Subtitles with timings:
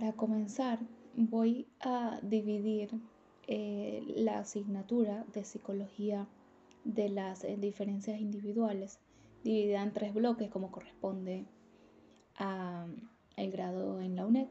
[0.00, 0.78] para comenzar
[1.14, 2.90] voy a dividir
[3.46, 6.26] eh, la asignatura de psicología
[6.84, 8.98] de las eh, diferencias individuales
[9.44, 11.44] dividida en tres bloques como corresponde
[12.38, 12.86] a
[13.36, 14.48] el grado en la UNED.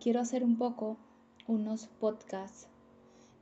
[0.00, 0.98] Quiero hacer un poco
[1.48, 2.68] unos podcasts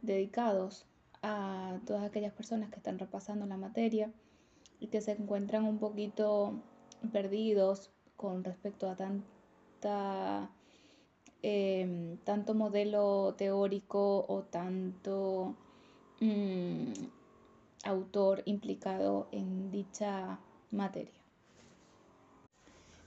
[0.00, 0.86] dedicados
[1.22, 4.10] a todas aquellas personas que están repasando la materia
[4.80, 6.54] y que se encuentran un poquito
[7.12, 10.50] perdidos con respecto a tanta
[11.46, 15.54] Em, tanto modelo teórico o tanto
[16.18, 16.92] mm,
[17.84, 20.38] autor implicado en dicha
[20.70, 21.20] materia.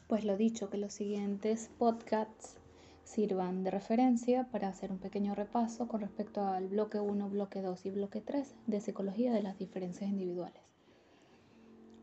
[0.07, 2.57] Pues lo dicho, que los siguientes podcasts
[3.05, 7.87] sirvan de referencia para hacer un pequeño repaso con respecto al bloque 1, bloque 2
[7.87, 10.61] y bloque 3 de psicología de las diferencias individuales.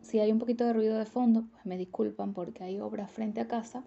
[0.03, 3.41] Si hay un poquito de ruido de fondo, pues me disculpan porque hay obras frente
[3.41, 3.85] a casa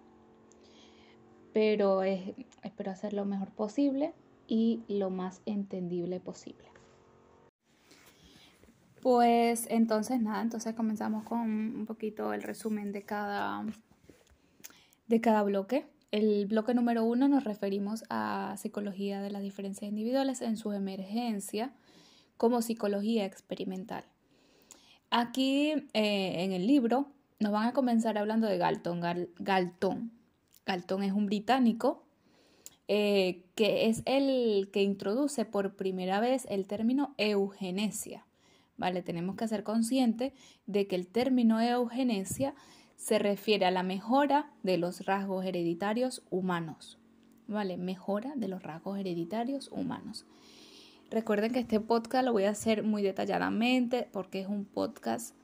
[1.52, 4.12] pero espero hacer lo mejor posible
[4.46, 6.64] y lo más entendible posible.
[9.02, 13.64] Pues entonces nada, entonces comenzamos con un poquito el resumen de cada,
[15.06, 15.86] de cada bloque.
[16.10, 21.72] El bloque número uno nos referimos a psicología de las diferencias individuales en su emergencia
[22.36, 24.04] como psicología experimental.
[25.10, 29.00] Aquí eh, en el libro nos van a comenzar hablando de Galton.
[29.38, 30.17] Galton
[30.68, 32.04] Galton es un británico
[32.88, 38.26] eh, que es el que introduce por primera vez el término eugenesia.
[38.76, 39.02] ¿Vale?
[39.02, 40.34] Tenemos que ser conscientes
[40.66, 42.54] de que el término eugenesia
[42.96, 46.98] se refiere a la mejora de los rasgos hereditarios humanos.
[47.46, 47.78] ¿Vale?
[47.78, 50.26] Mejora de los rasgos hereditarios humanos.
[51.10, 55.34] Recuerden que este podcast lo voy a hacer muy detalladamente porque es un podcast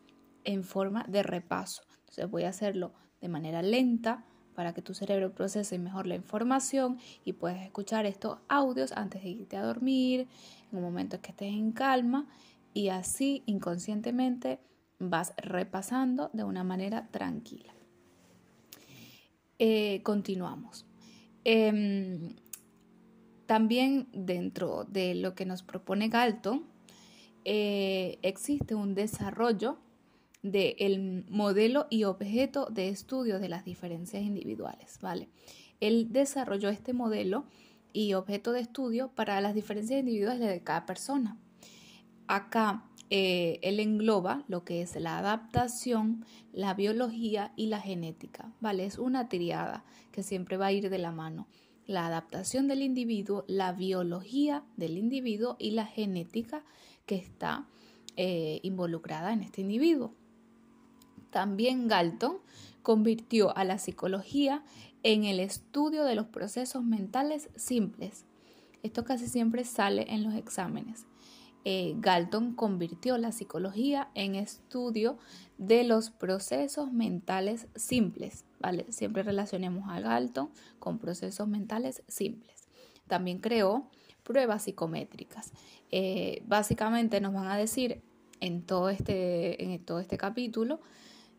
[0.45, 1.83] en forma de repaso.
[2.01, 6.99] Entonces voy a hacerlo de manera lenta para que tu cerebro procese mejor la información
[7.25, 10.29] y puedas escuchar estos audios antes de irte a dormir,
[10.71, 12.27] en un momento en que estés en calma
[12.73, 14.61] y así inconscientemente
[14.99, 17.75] vas repasando de una manera tranquila.
[19.59, 20.87] Eh, continuamos.
[21.45, 22.35] Em,
[23.47, 26.65] también dentro de lo que nos propone Galton,
[27.45, 29.79] eh, existe un desarrollo
[30.45, 35.31] del modelo y objeto de estudio de las diferencias individuales, ¿vale?
[35.81, 37.47] Él desarrolló este modelo
[37.95, 41.39] y objeto de estudio para las diferencias individuales de cada persona.
[42.27, 48.85] Acá eh, él engloba lo que es la adaptación, la biología y la genética, ¿vale?
[48.85, 51.49] Es una triada que siempre va a ir de la mano.
[51.87, 56.65] La adaptación del individuo, la biología del individuo y la genética
[57.07, 57.67] que está
[58.17, 60.15] eh, involucrada en este individuo.
[61.35, 62.37] También Galton
[62.85, 64.63] convirtió a la psicología
[65.03, 68.25] en el estudio de los procesos mentales simples.
[68.85, 71.07] Esto casi siempre sale en los exámenes.
[71.65, 75.19] Eh, Galton convirtió la psicología en estudio
[75.59, 78.45] de los procesos mentales simples.
[78.61, 78.87] ¿vale?
[78.93, 82.69] Siempre relacionemos a Galton con procesos mentales simples.
[83.09, 83.91] También creó
[84.23, 85.51] pruebas psicométricas.
[85.91, 88.03] Eh, básicamente nos van a decir
[88.39, 90.79] en todo este, en todo este capítulo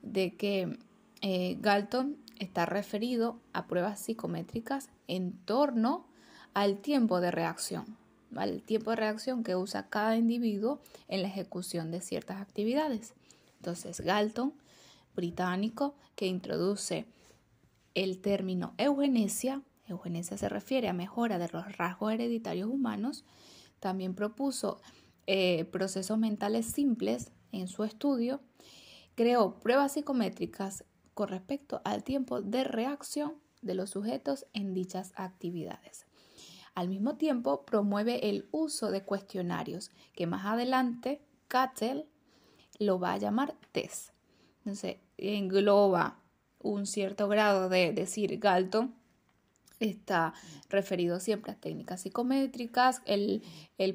[0.05, 0.77] de que
[1.21, 6.05] eh, Galton está referido a pruebas psicométricas en torno
[6.53, 7.97] al tiempo de reacción,
[8.39, 13.13] el tiempo de reacción que usa cada individuo en la ejecución de ciertas actividades.
[13.57, 14.53] Entonces, Galton,
[15.15, 17.05] británico, que introduce
[17.93, 23.23] el término eugenesia, eugenesia se refiere a mejora de los rasgos hereditarios humanos,
[23.79, 24.79] también propuso
[25.27, 28.41] eh, procesos mentales simples en su estudio
[29.15, 30.83] creó pruebas psicométricas
[31.13, 36.05] con respecto al tiempo de reacción de los sujetos en dichas actividades.
[36.75, 42.05] Al mismo tiempo, promueve el uso de cuestionarios, que más adelante Cattell
[42.79, 44.09] lo va a llamar test.
[44.59, 46.19] Entonces, engloba
[46.59, 48.93] un cierto grado de decir Galton,
[49.79, 50.33] está
[50.69, 53.41] referido siempre a técnicas psicométricas, él,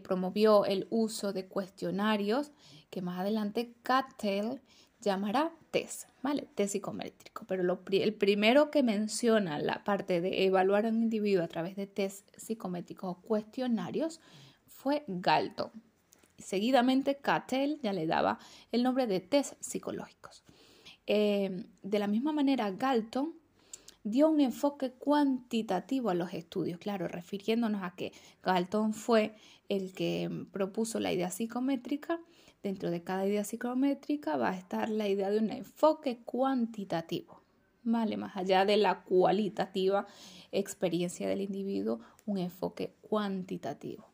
[0.03, 2.53] promovió el uso de cuestionarios,
[2.91, 4.61] que más adelante Cattell
[5.00, 6.47] llamará test, ¿vale?
[6.55, 7.44] Test psicométrico.
[7.47, 11.87] Pero el primero que menciona la parte de evaluar a un individuo a través de
[11.87, 14.20] test psicométricos o cuestionarios
[14.67, 15.70] fue Galton.
[16.38, 18.38] Seguidamente, Cattell ya le daba
[18.73, 20.43] el nombre de test psicológicos.
[21.06, 23.35] Eh, de la misma manera, Galton
[24.02, 28.12] dio un enfoque cuantitativo a los estudios, claro, refiriéndonos a que
[28.43, 29.35] Galton fue
[29.69, 32.20] el que propuso la idea psicométrica
[32.62, 37.41] Dentro de cada idea psicométrica va a estar la idea de un enfoque cuantitativo.
[37.83, 38.17] ¿vale?
[38.17, 40.07] Más allá de la cualitativa
[40.53, 44.07] experiencia del individuo, un enfoque cuantitativo.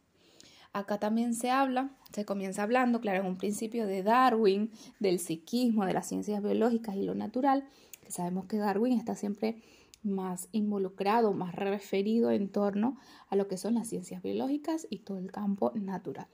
[0.73, 4.71] Acá también se habla, se comienza hablando, claro, en un principio de Darwin,
[5.01, 7.65] del psiquismo, de las ciencias biológicas y lo natural,
[8.05, 9.63] que sabemos que Darwin está siempre
[10.03, 12.99] más involucrado, más referido en torno
[13.29, 16.29] a lo que son las ciencias biológicas y todo el campo natural.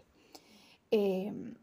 [0.91, 1.55] Em,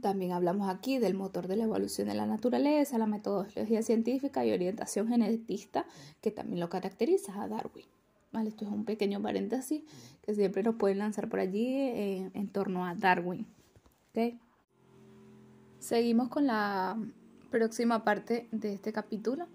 [0.00, 4.52] también hablamos aquí del motor de la evolución de la naturaleza, la metodología científica y
[4.52, 5.86] orientación genetista,
[6.20, 7.86] que también lo caracteriza a Darwin.
[8.32, 8.50] ¿Vale?
[8.50, 9.82] Esto es un pequeño paréntesis
[10.22, 13.46] que siempre nos pueden lanzar por allí eh, en torno a Darwin.
[15.80, 16.96] Seguimos con la
[17.50, 19.46] próxima parte de este capítulo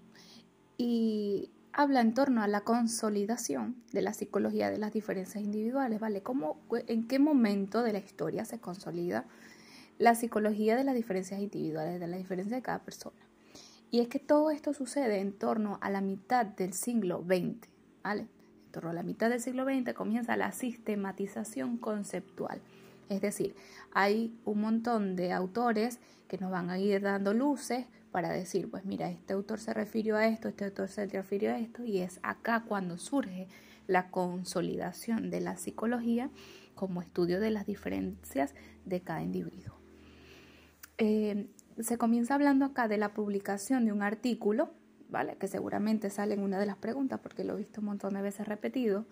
[0.76, 6.22] y habla en torno a la consolidación de la psicología de las diferencias individuales, ¿vale?
[6.22, 9.24] ¿Cómo, ¿En qué momento de la historia se consolida
[9.98, 13.16] la psicología de las diferencias individuales, de la diferencia de cada persona?
[13.90, 17.68] Y es que todo esto sucede en torno a la mitad del siglo XX,
[18.02, 18.22] ¿vale?
[18.22, 22.60] En torno a la mitad del siglo XX comienza la sistematización conceptual.
[23.08, 23.54] Es decir,
[23.92, 28.84] hay un montón de autores que nos van a ir dando luces para decir, pues
[28.84, 32.18] mira, este autor se refirió a esto, este autor se refirió a esto, y es
[32.22, 33.46] acá cuando surge
[33.86, 36.30] la consolidación de la psicología
[36.74, 38.54] como estudio de las diferencias
[38.84, 39.75] de cada individuo.
[40.98, 41.48] Eh,
[41.78, 44.70] se comienza hablando acá de la publicación de un artículo,
[45.08, 45.36] ¿vale?
[45.36, 48.22] Que seguramente sale en una de las preguntas porque lo he visto un montón de
[48.22, 49.06] veces repetido.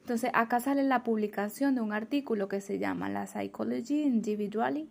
[0.00, 4.88] Entonces, acá sale la publicación de un artículo que se llama La Psychology Individually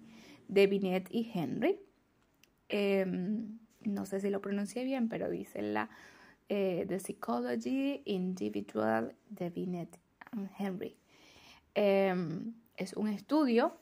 [0.47, 1.79] de Binet y Henry.
[2.67, 5.89] Em, no sé si lo pronuncié bien, pero dice la
[6.49, 9.99] eh, The Psychology Individual de Binet
[10.31, 10.97] and Henry.
[11.75, 13.77] Em, es un estudio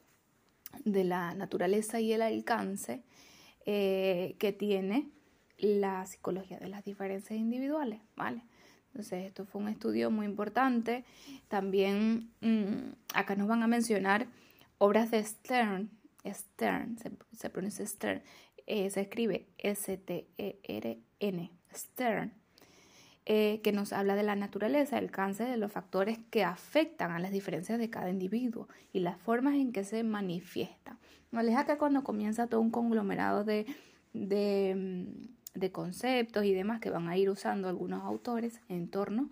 [0.85, 3.03] de la naturaleza y el alcance
[3.65, 5.09] eh, que tiene
[5.57, 8.43] la psicología de las diferencias individuales, ¿vale?
[8.87, 11.03] Entonces, esto fue un estudio muy importante.
[11.47, 14.27] También mm, acá nos van a mencionar
[14.77, 15.89] obras de Stern,
[16.25, 16.97] Stern,
[17.31, 18.21] se, pronuncia Stern,
[18.67, 22.33] eh, se escribe S-T-E-R-N, Stern,
[23.25, 27.19] eh, que nos habla de la naturaleza, el alcance de los factores que afectan a
[27.19, 30.97] las diferencias de cada individuo y las formas en que se manifiestan.
[31.31, 33.65] Es acá cuando comienza todo un conglomerado de,
[34.13, 39.29] de, mm, de conceptos y demás que van a ir usando algunos autores en torno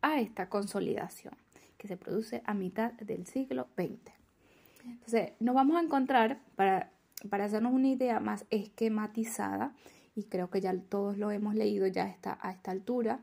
[0.00, 1.34] a esta consolidación
[1.76, 4.12] que se produce a mitad del siglo XX.
[4.84, 6.90] Entonces, nos vamos a encontrar, para,
[7.28, 9.74] para hacernos una idea más esquematizada,
[10.14, 13.20] y creo que ya todos lo hemos leído ya está a esta altura,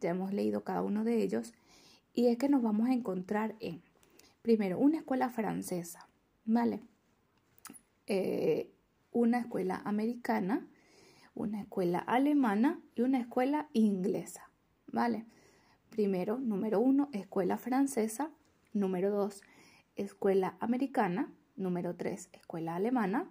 [0.00, 1.52] ya hemos leído cada uno de ellos,
[2.14, 3.82] y es que nos vamos a encontrar en,
[4.42, 6.08] primero, una escuela francesa,
[6.44, 6.80] ¿vale?
[8.06, 8.70] Eh,
[9.12, 10.66] una escuela americana,
[11.34, 14.50] una escuela alemana y una escuela inglesa,
[14.86, 15.26] ¿vale?
[15.90, 18.30] Primero, número uno, escuela francesa,
[18.72, 19.42] número dos,
[19.96, 23.30] escuela americana, número 3, escuela alemana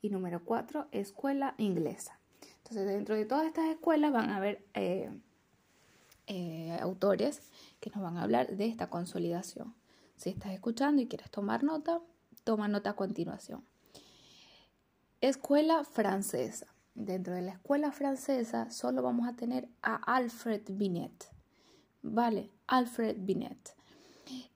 [0.00, 2.18] y número 4, escuela inglesa.
[2.70, 5.10] Entonces, dentro de todas estas escuelas van a haber eh,
[6.26, 7.40] eh, autores
[7.80, 9.74] que nos van a hablar de esta consolidación.
[10.16, 12.02] Si estás escuchando y quieres tomar nota,
[12.44, 13.64] toma nota a continuación.
[15.22, 16.66] Escuela francesa.
[16.94, 21.30] Dentro de la escuela francesa solo vamos a tener a Alfred Binet.
[22.02, 22.50] ¿Vale?
[22.66, 23.74] Alfred Binet.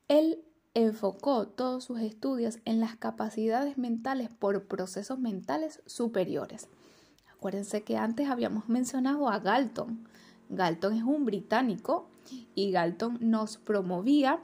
[0.09, 0.45] Él
[0.75, 6.69] enfocó todos sus estudios en las capacidades mentales por procesos mentales superiores.
[7.43, 10.07] Acuérdense que antes habíamos mencionado a Galton.
[10.49, 12.07] Galton es un británico
[12.55, 14.39] y Galton nos promovía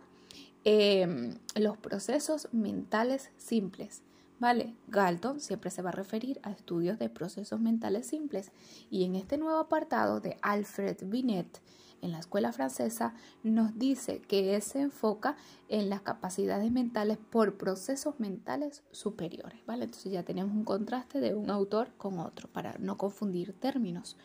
[0.64, 4.02] em, los procesos mentales simples.
[4.40, 4.74] ¿Vale?
[4.88, 8.50] Galton siempre se va a referir a estudios de procesos mentales simples
[8.90, 11.60] y en este nuevo apartado de Alfred Binet
[12.02, 15.36] en la escuela francesa nos dice que se enfoca
[15.68, 19.84] en las capacidades mentales por procesos mentales superiores, ¿vale?
[19.84, 24.16] Entonces ya tenemos un contraste de un autor con otro para no confundir términos.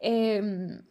[0.00, 0.82] Em,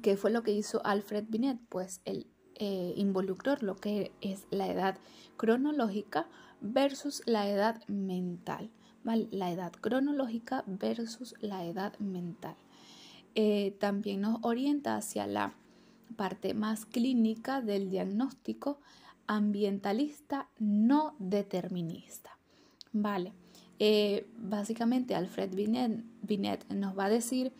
[0.00, 1.58] ¿Qué fue lo que hizo Alfred Binet?
[1.68, 4.96] Pues él eh, involucró lo que es la edad
[5.36, 6.28] cronológica
[6.60, 8.70] versus la edad mental,
[9.02, 9.28] ¿vale?
[9.32, 12.54] La edad cronológica versus la edad mental.
[13.34, 15.54] Eh, también nos orienta hacia la
[16.16, 18.78] parte más clínica del diagnóstico
[19.26, 22.38] ambientalista no determinista.
[22.92, 23.32] Vale,
[23.78, 27.52] eh, básicamente Alfred Binet, nos va a decir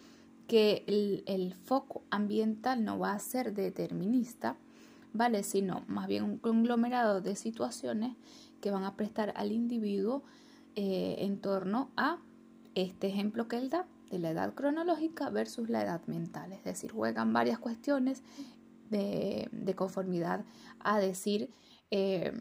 [0.47, 4.57] que el, foco ambiental no va a ser determinista,
[5.14, 5.43] ¿vale?
[5.43, 8.17] Sino más bien un conglomerado de situaciones
[8.61, 10.23] que van a prestar al individuo
[10.76, 12.19] eh, en torno a
[12.75, 13.87] este ejemplo que él da
[14.19, 18.23] la edad cronológica versus la edad mental, es decir, juegan varias cuestiones
[18.90, 20.45] de, conformidad
[20.81, 21.50] a decir
[21.90, 22.33] eh,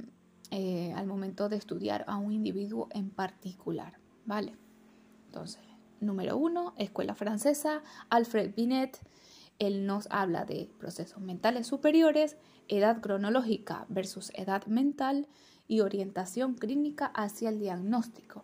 [0.52, 4.56] eh, al momento de estudiar a un individuo en particular, ¿vale?
[5.28, 5.64] Entonces,
[6.02, 9.00] número uno, escuela francesa, Alfred Binet,
[9.60, 12.36] él nos habla de procesos mentales superiores,
[12.68, 15.28] edad cronológica versus edad mental
[15.68, 18.44] y orientación clínica hacia el diagnóstico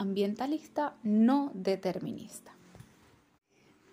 [0.00, 2.52] ambientalista no determinista.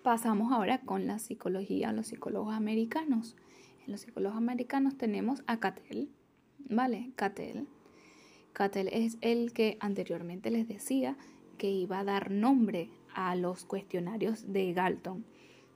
[0.03, 3.35] Pasamos ahora con la psicología, los psicólogos americanos.
[3.85, 6.07] En los psicólogos americanos tenemos a Cattell,
[6.69, 7.11] ¿vale?
[7.17, 7.65] Cattell.
[8.53, 11.17] Cattell es el que anteriormente les decía
[11.57, 15.25] que iba a dar nombre a los cuestionarios de Galton.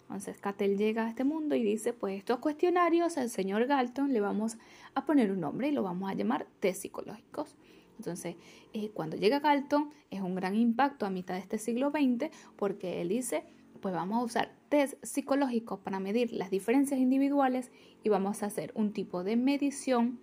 [0.03, 4.21] Entonces Cattell llega a este mundo y dice, pues estos cuestionarios al señor Galton le
[4.21, 4.57] vamos
[4.95, 7.57] a poner un nombre y lo vamos a llamar test psicológicos.
[8.01, 8.35] Entonces,
[8.73, 12.99] eh, cuando llega Galton, es un gran impacto a mitad de este siglo XX porque
[13.01, 13.43] él dice,
[13.79, 17.69] pues vamos a usar test psicológicos para medir las diferencias individuales
[18.03, 20.19] y vamos a hacer un tipo de medición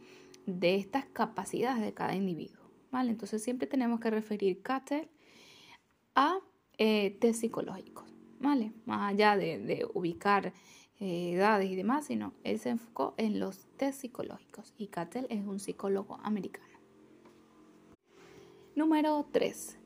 [0.47, 2.59] de estas capacidades de cada individuo.
[2.91, 3.11] ¿vale?
[3.11, 5.09] Entonces, siempre tenemos que referir Cattell
[6.17, 6.41] a
[6.79, 8.73] eh, test psicológicos, ¿vale?
[8.87, 10.53] Más allá de, ubicar
[10.99, 15.47] eh, edades y demás, sino él se enfocó en los test psicológicos y Cattell es
[15.47, 16.68] un psicólogo americano.
[18.79, 19.77] Número 3.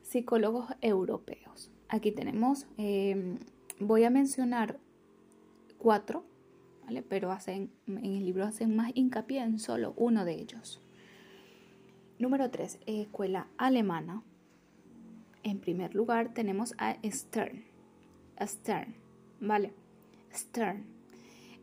[0.00, 1.72] Psicólogos europeos.
[1.88, 3.40] Aquí tenemos, em,
[3.80, 4.78] voy a mencionar
[5.76, 6.24] cuatro,
[6.84, 7.02] ¿vale?
[7.02, 10.80] pero hacen, en el libro hacen más hincapié en solo uno de ellos.
[12.20, 12.78] Número 3.
[12.86, 14.22] Escuela alemana.
[15.42, 17.64] En primer lugar tenemos a Stern.
[18.40, 18.94] Stern,
[19.40, 19.72] ¿vale?
[20.32, 20.84] Stern.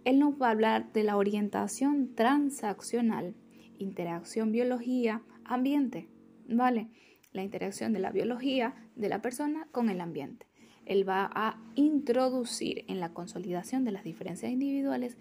[0.03, 3.33] Él nos va a hablar de la orientación transaccional,
[3.79, 6.09] interacción biología, ambiente.
[6.47, 6.89] ¿Vale?
[7.31, 10.47] La interacción de la biología de la persona con el ambiente.
[10.85, 15.17] Él va a introducir en la consolidación de las diferencias individuales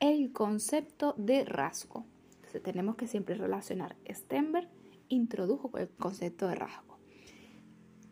[0.00, 2.04] el concepto de rasgo.
[2.36, 3.96] Entonces tenemos que siempre relacionar.
[4.08, 4.68] Stenberg
[5.08, 6.98] introdujo el concepto de rasgo.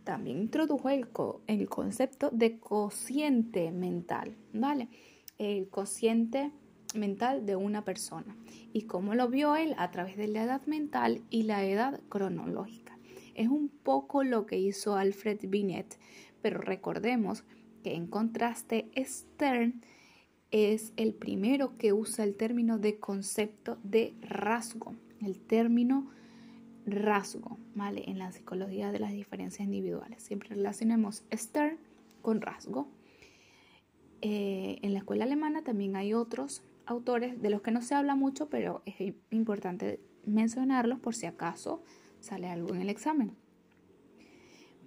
[0.04, 1.08] También introdujo el,
[1.46, 4.88] el concepto de cociente mental, ¿vale?
[5.38, 6.52] El cociente
[6.94, 8.36] mental de una persona
[8.72, 12.98] y cómo lo vio él a través de la edad mental y la edad cronológica.
[13.34, 15.98] Es un poco lo que hizo Alfred Binet,
[16.40, 17.44] pero recordemos
[17.82, 19.82] que en contraste Stern
[20.50, 26.10] es el primero que usa el término de concepto de rasgo, el término
[26.86, 28.04] rasgo, ¿vale?
[28.06, 30.22] En la psicología de las diferencias individuales.
[30.22, 31.78] Siempre relacionemos Stern
[32.22, 32.88] con rasgo.
[34.22, 38.14] Eh, en la escuela alemana también hay otros autores de los que no se habla
[38.14, 41.82] mucho, pero es importante mencionarlos por si acaso
[42.20, 43.36] sale algo en el examen.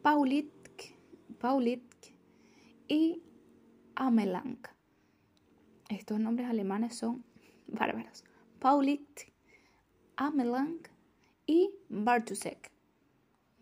[0.01, 0.95] Paulitk,
[1.39, 2.13] Paulitk
[2.87, 3.21] y
[3.95, 4.59] Amelang.
[5.89, 7.23] Estos nombres alemanes son
[7.67, 8.23] bárbaros.
[8.59, 9.31] Paulitk,
[10.15, 10.79] Amelang
[11.45, 12.71] y Bartusek.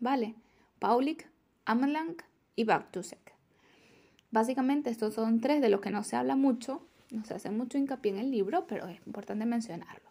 [0.00, 0.34] ¿Vale?
[0.78, 1.30] Paulik,
[1.64, 2.16] Amelang
[2.54, 3.34] y Bartusek.
[4.30, 7.78] Básicamente estos son tres de los que no se habla mucho, no se hace mucho
[7.78, 10.10] hincapié en el libro, pero es importante mencionarlo.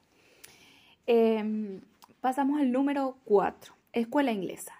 [1.08, 1.82] Em,
[2.22, 4.74] pasamos al número 4, escuela inglesa.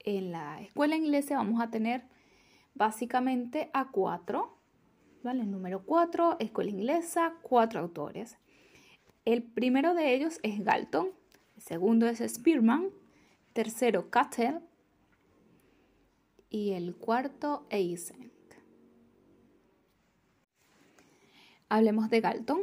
[0.00, 2.04] En la escuela inglesa vamos a tener
[2.74, 4.56] básicamente a cuatro,
[5.22, 5.42] ¿vale?
[5.42, 8.38] El número 4, escuela inglesa, cuatro autores.
[9.24, 11.10] El primero de ellos es Galton,
[11.56, 12.88] el segundo es Spearman,
[13.52, 14.60] tercero Cattell
[16.48, 18.32] y el cuarto Eisen.
[21.70, 22.62] Hablemos de Galton.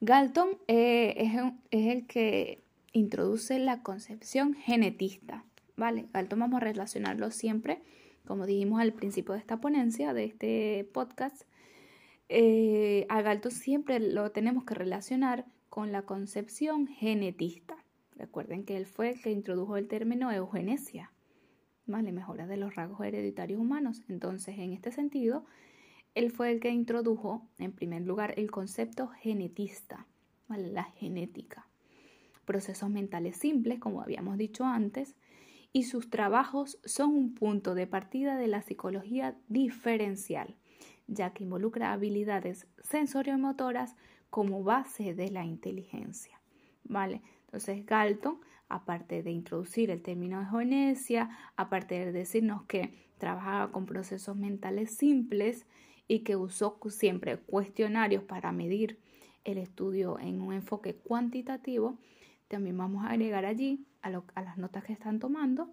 [0.00, 1.14] Galton eh,
[1.70, 5.44] es, el que introduce la concepción genetista,
[5.76, 6.08] ¿vale?
[6.12, 7.80] Galton vamos a relacionarlo siempre,
[8.26, 11.42] como dijimos al principio de esta ponencia, de este podcast,
[12.28, 17.76] eh, a Galton siempre lo tenemos que relacionar con la concepción genetista.
[18.16, 21.12] Recuerden que él fue el que introdujo el término eugenesia,
[21.86, 22.10] ¿vale?
[22.10, 24.02] Mejora de los rasgos hereditarios humanos.
[24.08, 25.44] Entonces, en este sentido,
[26.14, 30.06] él fue el que introdujo, en primer lugar, el concepto genetista,
[30.48, 31.68] la genética.
[32.44, 35.14] Procesos mentales simples, como habíamos dicho antes,
[35.72, 40.56] y sus trabajos son un punto de partida de la psicología diferencial,
[41.06, 43.94] ya que involucra habilidades sensoriomotoras
[44.30, 46.40] como base de la inteligencia.
[46.82, 47.22] ¿Vale?
[47.44, 53.86] Entonces Galton, aparte de introducir el término de genesia, aparte de decirnos que trabajaba con
[53.86, 55.66] procesos mentales simples,
[56.10, 58.98] y que usó siempre cuestionarios para medir
[59.44, 61.98] el estudio en un enfoque cuantitativo,
[62.48, 65.72] también vamos a agregar allí a, las notas que están tomando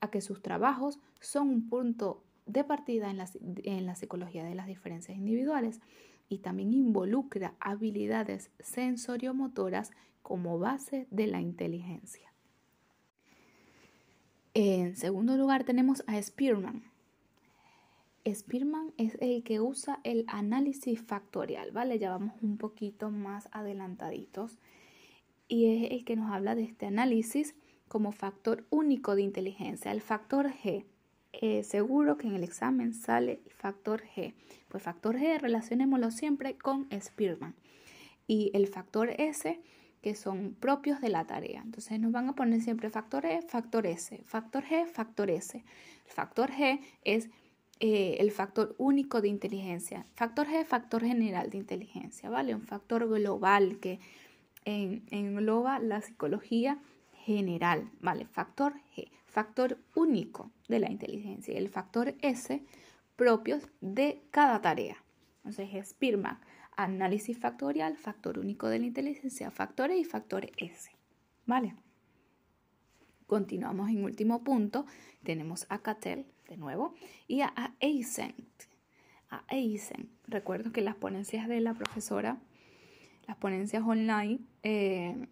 [0.00, 3.28] a que sus trabajos son un punto de partida en la,
[3.64, 5.82] en la psicología de las diferencias individuales
[6.30, 9.90] y también involucra habilidades sensoriomotoras
[10.22, 12.32] como base de la inteligencia.
[14.54, 16.93] En segundo lugar tenemos a Spearman.
[18.32, 21.98] Spearman es el que usa el análisis factorial, ¿vale?
[21.98, 24.58] Ya vamos un poquito más adelantaditos.
[25.46, 27.54] Y es el que nos habla de este análisis
[27.88, 30.84] como factor único de inteligencia, el factor G.
[31.32, 34.34] Eh, seguro que en el examen sale factor G.
[34.68, 37.54] Pues factor G relacionémoslo siempre con Spearman.
[38.26, 39.60] Y el factor S
[40.04, 41.62] que son propios de la tarea.
[41.64, 45.56] Entonces nos van a poner siempre factor E, factor S, factor G, factor S.
[45.56, 47.30] El factor G es
[47.86, 50.06] eh, el factor único de inteligencia.
[50.14, 52.54] Factor G, factor general de inteligencia, ¿vale?
[52.54, 54.00] Un factor global que
[54.64, 56.78] engloba la psicología
[57.12, 58.24] general, ¿vale?
[58.24, 61.52] Factor G, factor único de la inteligencia.
[61.52, 62.64] Y el factor S,
[63.16, 64.96] propios de cada tarea.
[65.44, 66.40] Entonces es Spearman
[66.78, 70.90] análisis factorial, factor único de la inteligencia, factores y factor S.
[71.44, 71.74] ¿Vale?
[73.26, 74.86] Continuamos en último punto.
[75.22, 76.94] Tenemos a Cattell de nuevo
[77.26, 78.34] y a Eisen.
[79.30, 80.10] A Eisen.
[80.26, 82.38] Recuerdo que las ponencias de la profesora,
[83.26, 85.28] las ponencias online eh,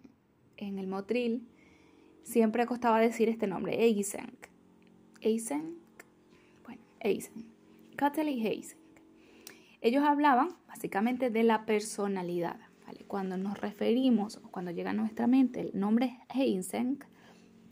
[0.56, 1.46] en el Motril,
[2.22, 4.38] siempre costaba decir este nombre, Eisen.
[5.20, 5.76] Eisen.
[6.64, 7.52] Bueno, Eisen.
[8.26, 8.78] Y Eisen.
[9.80, 12.58] Ellos hablaban básicamente de la personalidad.
[13.06, 17.12] Cuando nos referimos cuando llega a nuestra mente el nombre Heisenberg,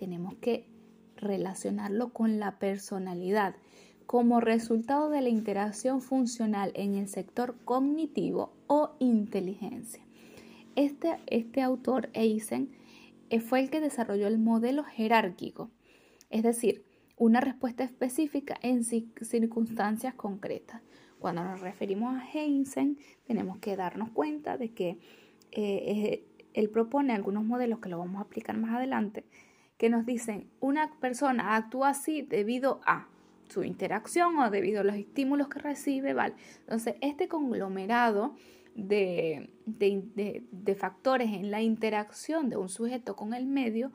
[0.01, 0.67] tenemos que
[1.15, 3.55] relacionarlo con la personalidad
[4.07, 10.03] como resultado de la interacción funcional en el sector cognitivo o inteligencia.
[10.75, 12.71] Este, este autor, Eisen,
[13.29, 15.71] eh, fue el que desarrolló el modelo jerárquico,
[16.31, 16.83] es decir,
[17.19, 20.81] una respuesta específica en circunstancias concretas.
[21.19, 24.99] Cuando nos referimos a Heinzen, tenemos que darnos cuenta de que
[25.53, 29.27] eh, él propone algunos modelos que lo vamos a aplicar más adelante,
[29.81, 33.09] que nos dicen una persona actúa así debido a
[33.49, 36.35] su interacción o debido a los estímulos que recibe, ¿vale?
[36.59, 38.35] Entonces, este conglomerado
[38.75, 43.91] de, de, factores en la interacción de un sujeto con el medio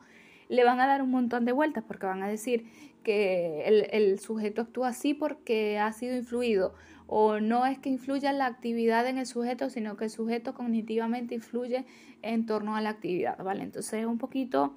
[0.48, 2.66] le van a dar un montón de vueltas porque van a decir
[3.04, 6.74] que el, el sujeto actúa así porque ha sido influido
[7.06, 11.36] o no es que influya la actividad en el sujeto, sino que el sujeto cognitivamente
[11.36, 11.86] influye
[12.22, 13.62] en torno a la actividad, ¿vale?
[13.62, 14.74] Entonces es un poquito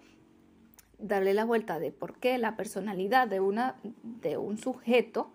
[1.00, 5.32] darle la vuelta de por qué la personalidad de, una, de un sujeto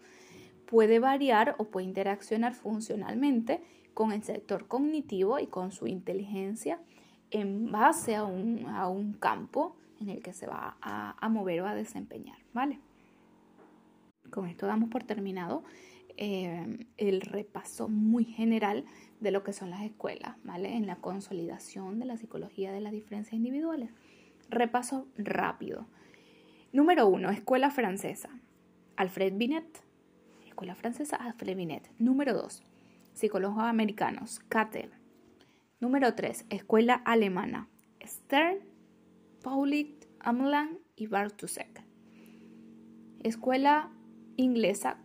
[0.66, 3.62] puede variar o puede interaccionar funcionalmente
[3.94, 6.81] con el sector cognitivo y con su inteligencia
[7.31, 11.66] en base a un, a un campo en el que se va a, mover o
[11.66, 12.81] a desempeñar, ¿vale?
[14.31, 15.64] Con esto damos por terminado
[16.16, 18.85] eh, el repaso muy general
[19.20, 20.77] de lo que son las escuelas, ¿vale?
[20.77, 23.90] En la consolidación de la psicología de las diferencias individuales.
[24.48, 25.87] Repaso rápido.
[26.72, 28.30] Número uno, escuela francesa.
[28.96, 29.83] Alfred Binet.
[30.46, 31.90] Escuela francesa, Alfred Binet.
[31.98, 32.62] Número dos,
[33.12, 34.90] psicólogos americanos, Cattell.
[35.80, 37.68] Número tres, escuela alemana,
[38.04, 38.59] Stern,
[39.42, 41.83] Paulit, Amlan y Bartusek.
[43.22, 43.90] Escuela
[44.37, 44.98] inglesa,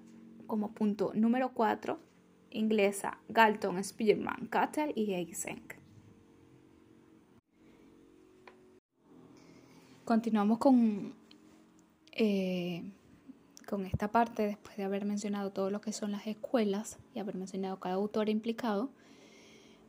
[0.48, 2.00] como punto número 4,
[2.52, 5.79] inglesa Galton, Spearman, Cattell y Eysenck.
[10.10, 11.14] Continuamos con,
[12.14, 12.82] eh,
[13.68, 17.36] con esta parte, después de haber mencionado todo lo que son las escuelas y haber
[17.36, 18.90] mencionado cada autor implicado.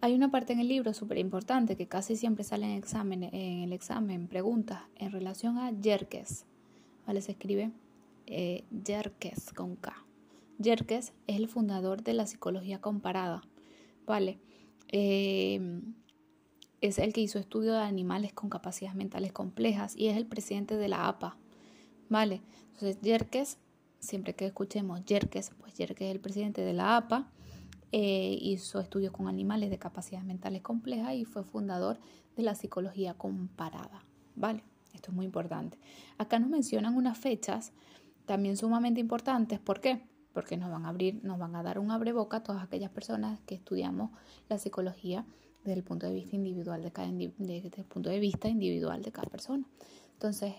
[0.02, 3.72] Hay una parte en el libro súper importante que casi siempre sale en, en el
[3.72, 6.44] examen, preguntas en relación a Yerkes.
[7.06, 7.22] ¿Vale?
[7.22, 7.70] Se escribe
[8.26, 10.04] eh, Yerkes con K.
[10.58, 13.40] Yerkes es el fundador de la psicología comparada,
[14.04, 14.38] ¿vale?
[14.88, 15.94] Em,
[16.80, 20.76] es el que hizo estudio de animales con capacidades mentales complejas y es el presidente
[20.76, 21.36] de la APA,
[22.08, 22.42] ¿vale?
[22.72, 23.58] Entonces, Yerkes,
[23.98, 27.28] siempre que escuchemos Yerkes, pues Yerkes es el presidente de la APA,
[27.92, 31.98] eh, hizo estudios con animales de capacidades mentales complejas y fue fundador
[32.36, 34.04] de la psicología comparada,
[34.36, 34.62] ¿vale?
[34.94, 35.78] Esto es muy importante.
[36.18, 37.72] Acá nos mencionan unas fechas
[38.26, 40.02] también sumamente importantes, ¿por qué?
[40.32, 43.40] porque nos van a abrir, nos van a dar un abreboca a todas aquellas personas
[43.46, 44.10] que estudiamos
[44.48, 45.24] la psicología
[45.64, 49.28] desde el punto de vista individual de cada, desde punto de vista individual de cada
[49.28, 49.66] persona.
[50.12, 50.54] Entonces,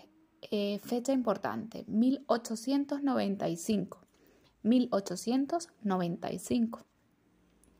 [0.50, 4.00] eh, fecha importante, 1895.
[4.62, 6.80] 1895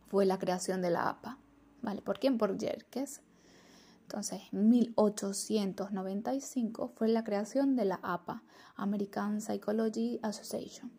[0.09, 1.39] fue la creación de la APA.
[1.81, 2.03] ¿Vale?
[2.03, 2.37] ¿Por quién?
[2.39, 3.23] Por Yerkes.
[4.03, 8.43] Entonces, en 1895 fue la creación de la APA,
[8.77, 10.93] American Psychology Association,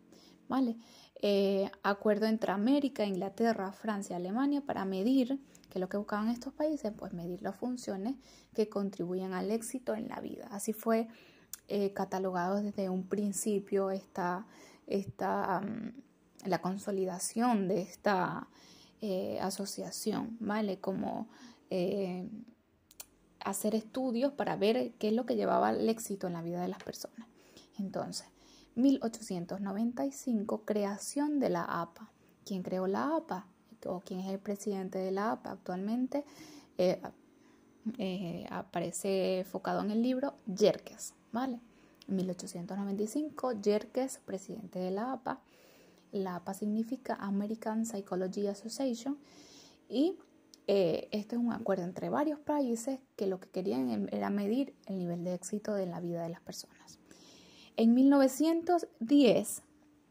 [0.48, 0.76] ¿vale?
[1.22, 6.92] Eh, acuerdo entre América, Inglaterra, Francia, Alemania para medir, que lo que buscaban estos países,
[6.96, 8.16] pues medir las funciones
[8.54, 10.48] que contribuyen al éxito en la vida.
[10.50, 11.08] Así fue
[11.68, 14.46] eh, catalogado desde un principio esta,
[14.86, 15.62] esta
[16.44, 18.48] la consolidación de esta
[19.00, 20.78] eh, asociación, ¿vale?
[20.78, 21.28] Como
[23.40, 26.68] hacer estudios para ver qué es lo que llevaba al éxito en la vida de
[26.68, 27.28] las personas.
[27.78, 28.26] Entonces,
[28.76, 32.10] 1895, creación de la APA.
[32.44, 33.46] ¿Quién creó la APA?
[33.86, 36.24] ¿O quién es el presidente de la APA actualmente?
[36.78, 37.00] Eh,
[37.98, 41.60] eh, aparece enfocado en el libro Yerkes, ¿vale?
[42.06, 45.40] 1895, Yerkes, presidente de la APA.
[46.12, 49.18] La APA significa American Psychology Association
[49.88, 50.16] y
[50.66, 54.74] eh, este es un acuerdo entre varios países que lo que querían em, era medir
[54.86, 56.98] el nivel de éxito de la vida de las personas.
[57.76, 59.62] En 1910,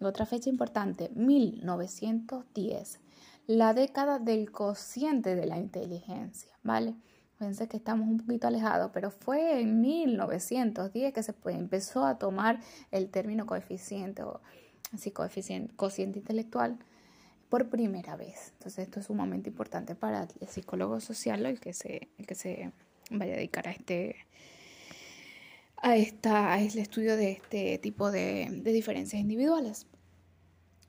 [0.02, 3.00] otra fecha importante, 1910,
[3.48, 6.96] la década del cociente de la inteligencia, ¿vale?
[7.38, 12.62] Fíjense que estamos un poquito alejados, pero fue en 1910 que se empezó a tomar
[12.92, 14.40] el término coeficiente o
[14.94, 16.78] así coeficiente, cociente intelectual
[17.50, 18.52] por primera vez.
[18.54, 22.72] Entonces esto es sumamente importante para el psicólogo social el que se, el que se
[23.12, 24.16] vaya a dedicar a este
[25.78, 29.86] a, esta, el estudio de este tipo de, de diferencias individuales.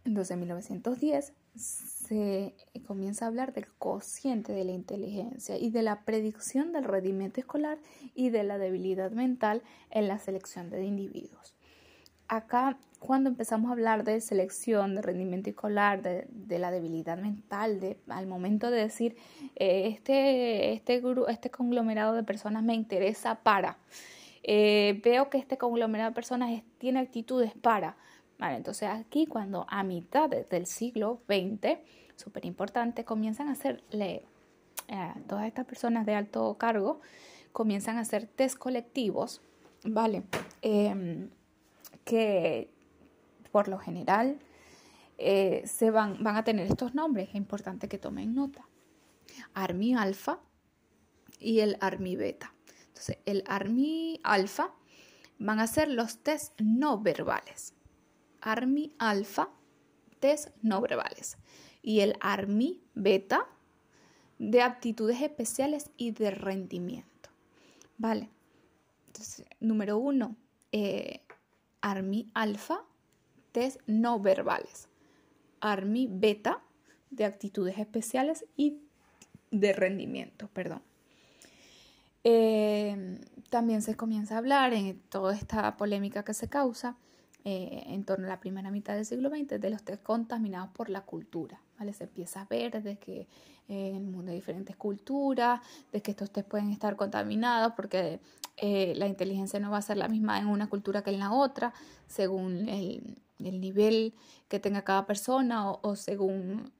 [0.04, 2.54] Entonces en 1910 se
[2.86, 7.78] comienza a hablar del cociente de la inteligencia y de la predicción del rendimiento escolar
[8.14, 11.54] y de la debilidad mental en la selección de individuos
[12.28, 17.98] acá cuando empezamos a hablar de selección, de rendimiento escolar, de, la debilidad mental, de,
[18.08, 19.16] al momento de decir,
[19.56, 23.76] eh, este, este, este conglomerado de personas me interesa para,
[24.42, 27.96] eh, veo que este conglomerado de personas tiene actitudes para.
[28.40, 31.78] Entonces aquí cuando a mitad del siglo XX,
[32.16, 34.24] súper importante, comienzan a hacerle,
[34.88, 37.00] eh, todas estas personas de alto cargo,
[37.52, 39.40] comienzan a hacer test colectivos,
[39.84, 40.24] ¿vale?
[40.62, 41.30] Em,
[42.04, 42.70] que
[43.52, 44.38] por lo general
[45.16, 47.28] eh, se van, van, a tener estos nombres.
[47.30, 48.66] Es importante que tomen nota.
[49.54, 50.40] Armi alfa
[51.38, 52.52] y el Armi beta.
[52.88, 54.72] Entonces, el Armi alfa
[55.38, 57.74] van a ser los test no verbales.
[58.44, 59.48] Armi alfa,
[60.20, 61.38] test no verbales.
[61.82, 63.48] Y el Armi beta
[64.38, 67.30] de aptitudes especiales y de rendimiento.
[67.96, 68.30] ¿Vale?
[69.06, 70.36] Entonces, número uno,
[70.72, 71.22] eh,
[71.80, 72.82] ARMI alfa,
[73.52, 74.88] test no verbales.
[75.60, 76.62] ARMI beta,
[77.10, 78.80] de actitudes especiales y
[79.52, 80.82] de rendimiento, perdón.
[82.24, 86.96] Eh, también se comienza a hablar en toda esta polémica que se causa
[87.44, 90.88] eh, en torno a la primera mitad del siglo XX de los test contaminados por
[90.88, 91.60] la cultura.
[91.78, 91.92] ¿vale?
[91.92, 93.28] Se empieza a ver de que
[93.68, 95.60] en el mundo hay diferentes culturas,
[95.92, 98.20] de que estos test pueden estar contaminados porque
[98.56, 101.32] eh, la inteligencia no va a ser la misma en una cultura que en la
[101.32, 101.74] otra,
[102.06, 104.14] según el, nivel
[104.48, 106.72] que tenga cada persona o, según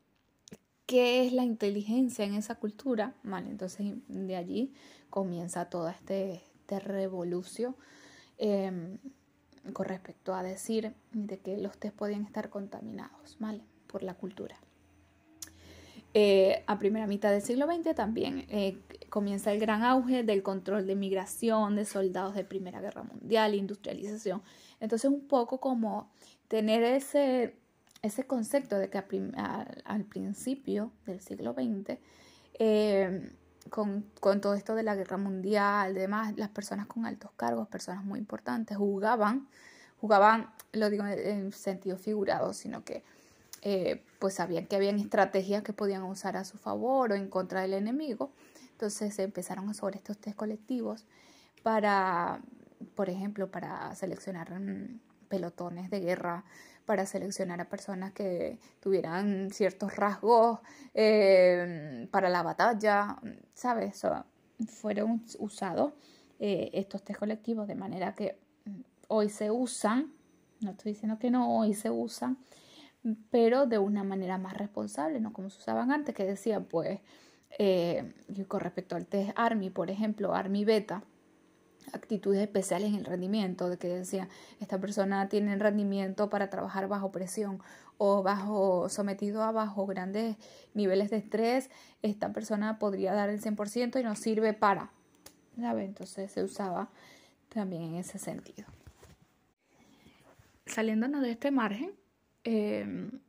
[0.87, 3.15] qué es la inteligencia en esa cultura.
[3.23, 4.73] Vale, entonces de allí
[5.11, 7.77] comienza toda este, este revolución
[8.39, 8.99] em,
[9.73, 13.63] con respecto a decir de que los test podían estar contaminados, ¿vale?
[13.87, 14.57] Por la cultura.
[16.17, 20.87] Eh, a primera mitad del siglo XX también eh, comienza el gran auge del control
[20.87, 24.41] de migración de soldados de Primera Guerra Mundial, industrialización.
[24.79, 26.13] Entonces un poco como
[26.47, 27.57] tener ese,
[28.03, 31.99] ese concepto de que al principio del siglo XX,
[33.71, 38.05] con, con, todo esto de la guerra mundial, demás, las personas con altos cargos, personas
[38.05, 39.49] muy importantes, jugaban,
[40.01, 43.03] jugaban, lo digo en sentido figurado, sino que
[43.67, 47.63] eh, pues sabían que habían estrategias que podían usar a su favor o en contra
[47.63, 48.31] del enemigo.
[48.73, 51.07] Entonces se empezaron a sobre estos test colectivos
[51.63, 52.43] para,
[52.95, 56.45] por ejemplo, para seleccionar mm, pelotones de guerra,
[56.85, 60.61] para seleccionar a personas que tuvieran ciertos rasgos
[60.95, 63.17] eh, para la batalla,
[63.55, 64.03] ¿sabes?
[64.69, 65.93] fueron usados
[66.39, 68.39] eh, estos test colectivos de manera que
[69.09, 70.13] hoy se usan,
[70.61, 72.39] no estoy diciendo que no, hoy se usan
[73.31, 77.01] pero de una manera más responsable, no como se usaban antes, que decían, pues,
[77.59, 78.15] eh,
[78.49, 81.03] con respecto al test ARMI, por ejemplo, ARMI beta,
[81.93, 84.29] actitudes especiales en el rendimiento, de que decía,
[84.61, 87.61] esta persona tiene rendimiento para trabajar bajo presión
[87.99, 90.37] o bajo sometido a bajo grandes
[90.75, 91.71] niveles de estrés,
[92.03, 94.91] esta persona podría dar el 100% y no sirve para,
[95.57, 96.89] Entonces se usaba
[97.49, 98.67] también en ese sentido.
[100.67, 101.93] Saliéndonos de este margen,
[102.43, 103.21] em,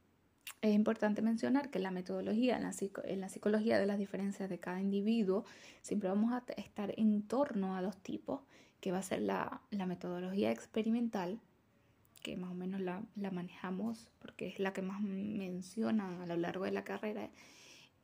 [0.62, 5.46] es importante mencionar que la metodología, en la, psicología de las diferencias de cada individuo,
[5.82, 8.42] siempre vamos a estar en torno a dos tipos,
[8.82, 11.40] que va a ser la, metodología experimental,
[12.24, 16.66] que más o menos la, manejamos porque es la que más mencionan a lo largo
[16.66, 17.30] de la carrera,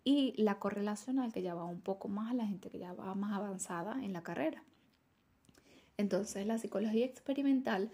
[0.04, 3.14] y la correlacional, que ya va un poco más a la gente que ya va
[3.16, 4.64] más avanzada en la carrera.
[5.98, 7.92] Entonces, la psicología experimental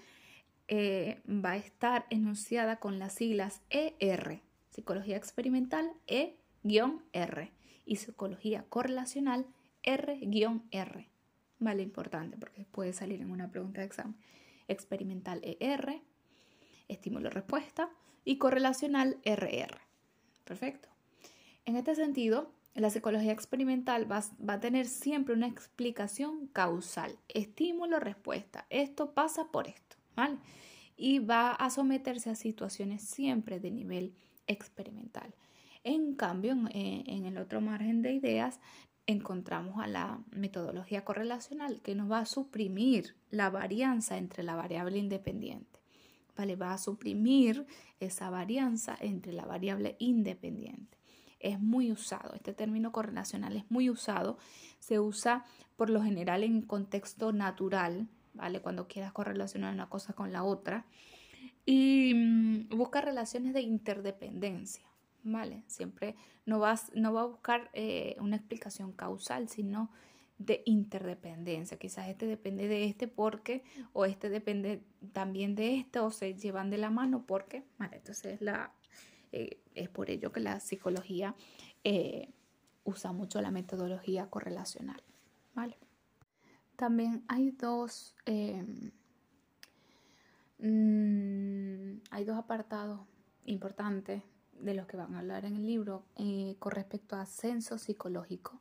[0.69, 4.41] eh, va a estar enunciada con las siglas ER,
[4.77, 7.51] psicología experimental E-R
[7.83, 9.47] y psicología correlacional
[9.81, 11.09] R-R.
[11.57, 14.15] Vale, importante porque puede salir en una pregunta de examen.
[14.67, 16.03] Experimental ER,
[16.89, 17.89] estímulo-respuesta
[18.23, 19.81] y correlacional RR.
[20.43, 20.89] Perfecto.
[21.65, 28.67] En este sentido, la psicología experimental va, a tener siempre una explicación causal, estímulo-respuesta.
[28.69, 30.37] Esto pasa por esto, ¿vale?
[30.97, 34.13] Y va a someterse a situaciones siempre de nivel
[34.47, 35.33] experimental.
[35.83, 38.59] En cambio, en, eh, en el otro margen de ideas,
[39.05, 44.97] encontramos a la metodología correlacional que nos va a suprimir la varianza entre la variable
[44.97, 45.79] independiente.
[46.35, 46.55] ¿Vale?
[46.55, 47.65] Va a suprimir
[47.99, 50.97] esa varianza entre la variable independiente
[51.39, 52.33] es muy usado.
[52.35, 54.37] Este término correlacional es muy usado.
[54.79, 58.61] Se usa por lo general en contexto natural, ¿vale?
[58.61, 60.85] Cuando quieras correlacionar una cosa con la otra.
[61.67, 64.87] Y mm, busca relaciones de interdependencia,
[65.23, 65.63] ¿vale?
[65.67, 66.15] Siempre
[66.47, 69.91] no, vas, no va a buscar eh, una explicación causal, sino
[70.39, 71.77] de interdependencia.
[71.77, 74.81] Quizás este depende de este porque, o este depende
[75.13, 77.97] también de este, o se llevan de la mano porque, ¿vale?
[77.97, 78.71] Entonces la,
[79.31, 81.35] eh, es por ello que la psicología
[81.83, 82.29] eh,
[82.85, 85.03] usa mucho la metodología correlacional.
[85.57, 85.75] ¿vale?
[86.75, 88.91] También hay dos, em,
[90.59, 93.01] mm, hay dos apartados
[93.45, 94.23] importantes
[94.59, 98.59] de los que van a hablar en el libro eh, con respecto a censo psicológico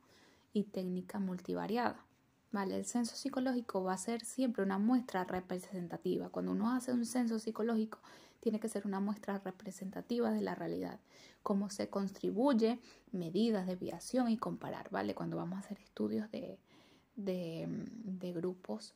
[0.53, 2.03] y técnica multivariada.
[2.51, 2.77] ¿Vale?
[2.77, 6.29] El censo psicológico va a ser siempre una muestra representativa.
[6.29, 7.99] Cuando uno hace un censo psicológico,
[8.39, 10.99] tiene que ser una muestra representativa de la realidad,
[11.43, 12.79] cómo se contribuye,
[13.11, 15.15] medidas, desviación y comparar, ¿vale?
[15.15, 16.57] Cuando vamos a hacer estudios de,
[17.15, 18.93] de, grupos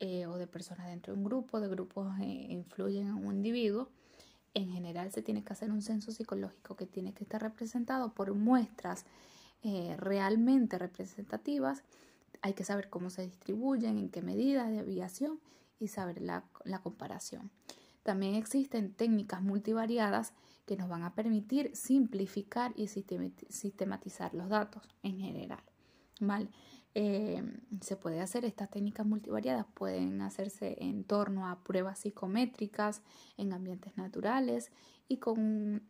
[0.00, 3.88] eh, o de personas dentro de un grupo, de grupos eh, influyen en un individuo,
[4.54, 8.32] en general se tiene que hacer un censo psicológico que tiene que estar representado por
[8.34, 9.04] muestras
[9.62, 11.82] eh, realmente representativas.
[12.42, 15.40] Hay que saber cómo se distribuyen, en qué medida, desviación
[15.78, 17.50] y saber la, la comparación.
[18.02, 20.32] También existen técnicas multivariadas
[20.64, 25.62] que nos van a permitir simplificar y sistematizar los datos en general.
[26.98, 27.42] Eh,
[27.82, 33.02] se puede hacer estas técnicas multivariadas, pueden hacerse en torno a pruebas psicométricas
[33.36, 34.70] en ambientes naturales
[35.06, 35.82] y con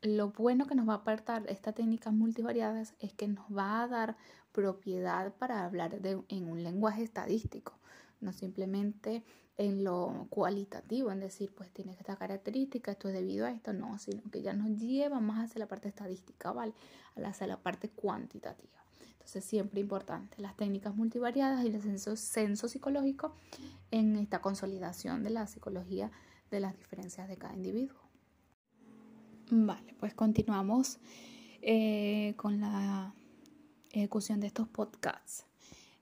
[0.00, 3.88] lo bueno que nos va a aportar estas técnicas multivariadas es que nos va a
[3.88, 4.16] dar
[4.52, 7.78] propiedad para hablar en un lenguaje estadístico,
[8.22, 9.22] no simplemente
[9.58, 13.98] en lo cualitativo, en decir, pues tiene esta característica, esto es debido a esto, no,
[13.98, 16.72] sino que ya nos lleva más hacia la parte estadística, ¿vale?
[17.22, 18.83] Hacia la parte cuantitativa.
[19.24, 23.34] Entonces, siempre importante las técnicas multivariadas y el censo, censo psicológico
[23.90, 26.10] en esta consolidación de la psicología
[26.50, 27.98] de las diferencias de cada individuo.
[29.50, 30.98] Vale, pues continuamos
[31.62, 33.14] eh, con la
[33.92, 35.46] ejecución de estos podcasts.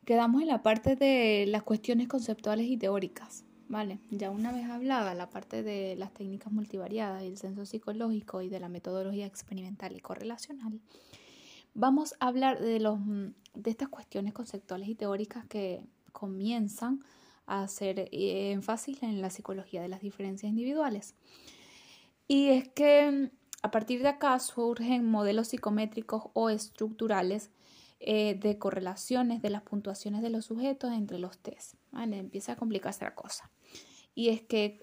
[0.04, 3.44] Quedamos en la parte de las cuestiones conceptuales y teóricas.
[3.68, 8.42] Vale, ya una vez hablada la parte de las técnicas multivariadas y el censo psicológico
[8.42, 10.80] y de la metodología experimental y correlacional,
[11.74, 12.98] vamos a hablar de, los,
[13.54, 17.00] de estas cuestiones conceptuales y teóricas que comienzan
[17.46, 21.14] a hacer énfasis en la psicología de las diferencias individuales.
[22.28, 23.30] Y es que
[23.62, 27.50] a partir de acá surgen modelos psicométricos o estructurales
[28.00, 31.74] eh, de correlaciones de las puntuaciones de los sujetos entre los test.
[31.92, 32.18] ¿vale?
[32.18, 33.50] Empieza a complicarse la cosa.
[34.14, 34.80] Y es que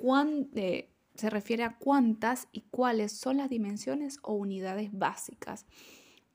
[0.56, 5.66] eh, se refiere a cuántas y cuáles son las dimensiones o unidades básicas.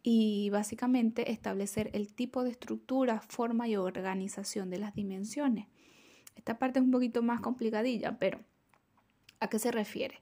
[0.07, 5.67] Y básicamente establecer el tipo de estructura, forma y organización de las dimensiones.
[6.37, 8.38] Esta parte es un poquito más complicadilla, pero
[9.40, 10.21] ¿a qué se refiere?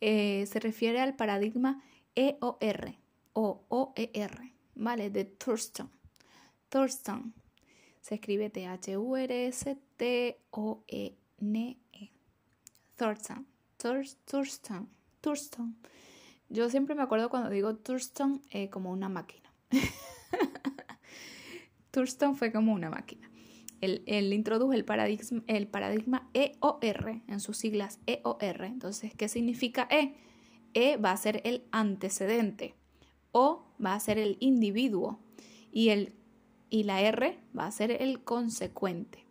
[0.00, 1.82] Eh, se refiere al paradigma
[2.14, 2.94] EOR
[3.32, 5.08] o OER, ¿vale?
[5.10, 5.90] De Thurston.
[6.68, 7.34] Thurston.
[8.00, 8.90] Se escribe T-H-U-R-S-T-O-N-E.
[12.96, 13.46] Thurston.
[13.76, 14.88] Thurston.
[15.20, 15.76] Thurston.
[16.52, 19.50] Yo siempre me acuerdo cuando digo Thurston eh, como una máquina.
[21.90, 23.30] Thurston fue como una máquina.
[23.80, 28.64] él, él introdujo el paradigma, el paradigma EOR, en sus siglas EOR.
[28.64, 30.14] Entonces, ¿qué significa E?
[30.74, 32.74] E va a ser el antecedente,
[33.30, 35.20] O va a ser el individuo
[35.72, 36.12] y, el,
[36.68, 39.24] y la R va a ser el consecuente.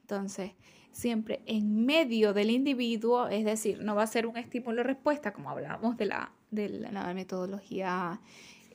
[0.00, 0.52] Entonces,
[0.92, 5.98] siempre en medio del individuo, es decir, no va a ser un estímulo-respuesta, como hablábamos
[5.98, 8.20] de la, de la metodología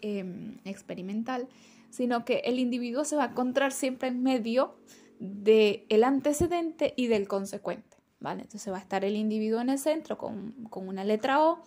[0.02, 1.48] em, experimental,
[1.90, 4.76] sino que el individuo se va a encontrar siempre en medio
[5.20, 7.98] del el antecedente y del consecuente.
[8.20, 8.44] ¿vale?
[8.44, 11.64] Entonces va a estar el individuo en el centro con, con una letra O,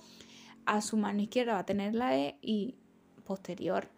[0.64, 2.76] a su mano izquierda va a tener la E y
[3.24, 3.88] posterior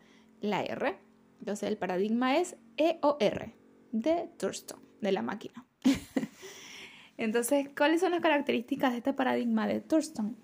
[0.40, 0.96] la R.
[1.40, 3.52] Entonces el paradigma es EOR
[3.92, 5.66] de Thurston, de la máquina.
[7.16, 10.36] Entonces, ¿cuáles son las características de este paradigma de Thurston?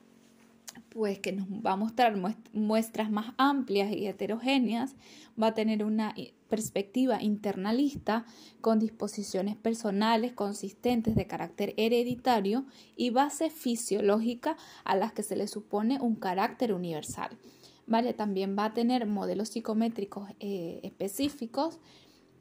[0.89, 2.17] Pues que nos va a mostrar
[2.53, 4.97] muestras más amplias y heterogéneas,
[5.41, 6.15] va a tener una
[6.49, 8.27] perspectiva internalista
[8.61, 15.49] con disposiciones personales consistentes de carácter hereditario y base fisiológica a las que se le
[15.49, 17.39] supone un carácter universal.
[17.87, 18.13] ¿Vale?
[18.13, 21.79] También va a tener modelos psicométricos eh, específicos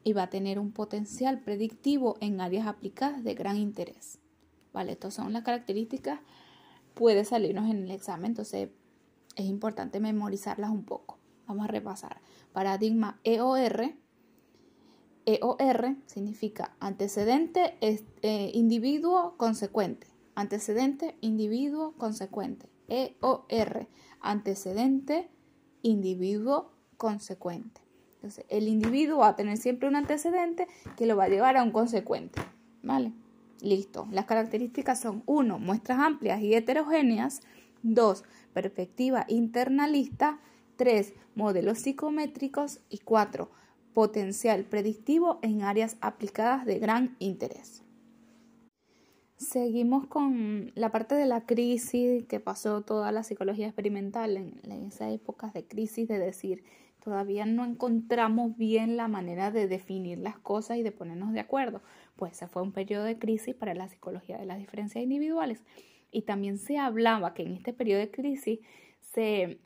[0.03, 4.19] y va a tener un potencial predictivo en áreas aplicadas de gran interés.
[4.73, 4.91] ¿Vale?
[4.91, 6.19] Estas son las características.
[6.99, 8.71] Puede salirnos en el examen, entonces
[9.37, 11.17] es importante memorizarlas un poco.
[11.47, 12.19] Vamos a repasar.
[12.51, 13.93] Paradigma EOR.
[15.25, 20.07] EOR significa antecedente, eh, individuo, consecuente.
[20.35, 22.67] Antecedente, individuo, consecuente.
[22.89, 23.87] EOR,
[24.19, 25.29] antecedente,
[25.83, 27.79] individuo, consecuente.
[28.15, 31.63] Entonces, el individuo va a tener siempre un antecedente que lo va a llevar a
[31.63, 32.41] un consecuente.
[32.83, 33.13] ¿Vale?
[33.61, 34.07] Listo.
[34.11, 35.59] Las características son 1.
[35.59, 37.41] Muestras amplias y heterogéneas.
[37.83, 38.23] 2.
[38.53, 40.39] Perspectiva internalista.
[40.77, 41.13] 3.
[41.35, 42.79] Modelos psicométricos.
[42.89, 43.49] Y 4.
[43.93, 47.83] Potencial predictivo en áreas aplicadas de gran interés.
[49.35, 54.85] Seguimos con la parte de la crisis que pasó toda la psicología experimental en, en
[54.85, 56.63] esas épocas de crisis, de decir,
[57.01, 61.81] todavía no encontramos bien la manera de definir las cosas y de ponernos de acuerdo.
[62.19, 65.63] Pues ese fue un periodo de crisis para la psicología de las diferencias individuales.
[66.11, 68.59] Y también se hablaba que en este periodo de crisis
[68.99, 69.61] se,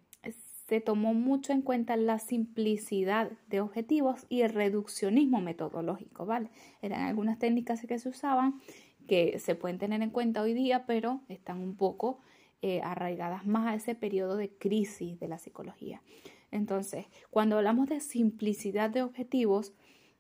[0.68, 6.52] se tomó mucho en cuenta la simplicidad de objetivos y el reduccionismo metodológico, ¿vale?
[6.84, 8.62] Eran algunas técnicas que se usaban
[9.08, 12.20] que se pueden tener en cuenta hoy día, pero están un poco
[12.62, 16.04] eh, arraigadas más a ese periodo de crisis de la psicología.
[16.52, 19.74] Entonces, cuando hablamos de simplicidad de objetivos,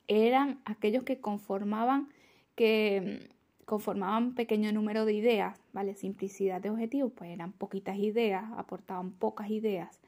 [0.07, 2.09] eran aquellos que conformaban
[2.55, 5.95] que mm, conformaban pequeño número de ideas, ¿vale?
[5.95, 9.99] Simplicidad de objetivos, pues eran poquitas ideas, aportaban pocas ideas.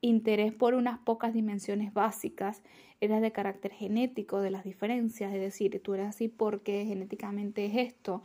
[0.00, 2.62] Interés por unas pocas dimensiones básicas,
[3.00, 7.76] era de carácter genético de las diferencias, es decir, tú eres así porque genéticamente es
[7.76, 8.22] esto,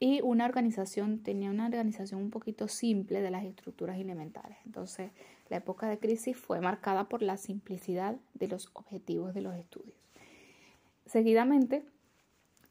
[0.00, 4.56] y una organización tenía una organización un poquito simple de las estructuras elementales.
[4.64, 5.10] Entonces,
[5.48, 9.96] la época de crisis fue marcada por la simplicidad de los objetivos de los estudios.
[11.06, 11.82] Seguidamente,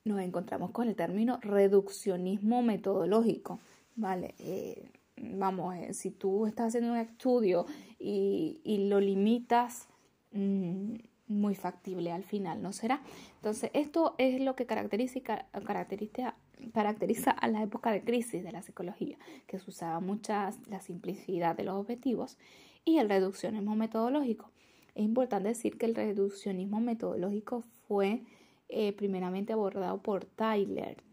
[0.07, 3.59] nos encontramos con el término reduccionismo metodológico.
[3.95, 7.65] Vale, eh, vamos, eh, si tú estás haciendo un estudio
[7.99, 9.87] y, lo limitas,
[10.31, 10.95] mm,
[11.27, 13.01] muy factible al final, ¿no será?
[13.35, 15.19] Entonces, esto es lo que caracteriza,
[15.65, 16.35] caracteriza
[16.73, 21.55] caracteriza a la época de crisis de la psicología, que se usaba mucha la simplicidad
[21.55, 22.37] de los objetivos
[22.85, 24.51] y el reduccionismo metodológico.
[24.95, 28.23] Es importante decir que el reduccionismo metodológico fue
[28.69, 31.03] eh, primeramente abordado por Tyler.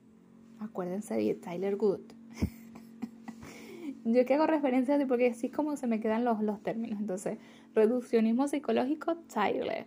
[0.60, 2.00] Acuérdense de Tyler Good.
[4.04, 7.00] Yo que hago referencia así porque así es como se me quedan los, los términos.
[7.00, 7.38] Entonces,
[7.74, 9.86] reduccionismo psicológico, Tyler.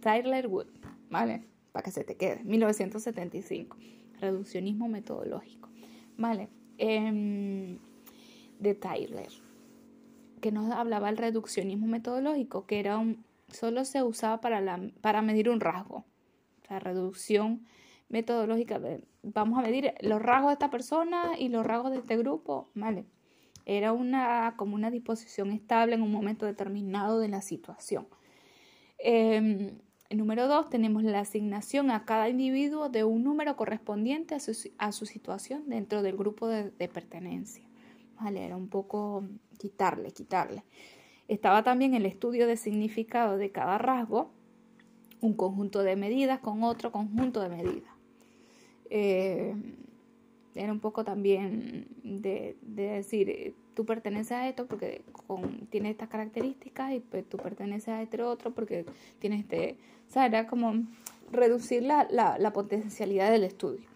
[0.00, 0.68] Tyler Wood,
[1.10, 1.44] ¿vale?
[1.72, 2.44] Para que se te quede.
[2.44, 3.76] 1975
[4.20, 5.68] reduccionismo metodológico.
[6.16, 7.78] Vale, em,
[8.58, 9.28] de Tyler,
[10.40, 15.22] que nos hablaba el reduccionismo metodológico, que era un, solo se usaba para, la, para
[15.22, 16.04] medir un rasgo.
[16.68, 17.66] Sea, reducción
[18.08, 18.80] metodológica.
[19.22, 22.70] Vamos a medir los rasgos de esta persona y los rasgos de este grupo.
[22.74, 23.06] Vale.
[23.64, 28.06] Era una, como una disposición estable en un momento determinado de la situación.
[28.98, 29.72] Eh,
[30.10, 34.90] Número dos, tenemos la asignación a cada individuo de un número correspondiente a su, a
[34.90, 37.62] su situación dentro del grupo de, pertenencia.
[38.18, 39.24] Vale, era un poco
[39.58, 40.64] quitarle, quitarle.
[41.28, 44.32] Estaba también el estudio de significado de cada rasgo,
[45.20, 47.92] un conjunto de medidas con otro conjunto de medidas.
[48.90, 49.54] Eh,
[50.54, 56.08] era un poco también de, decir, eh, tú perteneces a esto porque con, tiene estas
[56.08, 58.84] características y pues tú perteneces a este otro porque
[59.20, 59.76] tienes este,
[60.08, 60.74] o sea, era como
[61.30, 63.86] reducir la, potencialidad del estudio.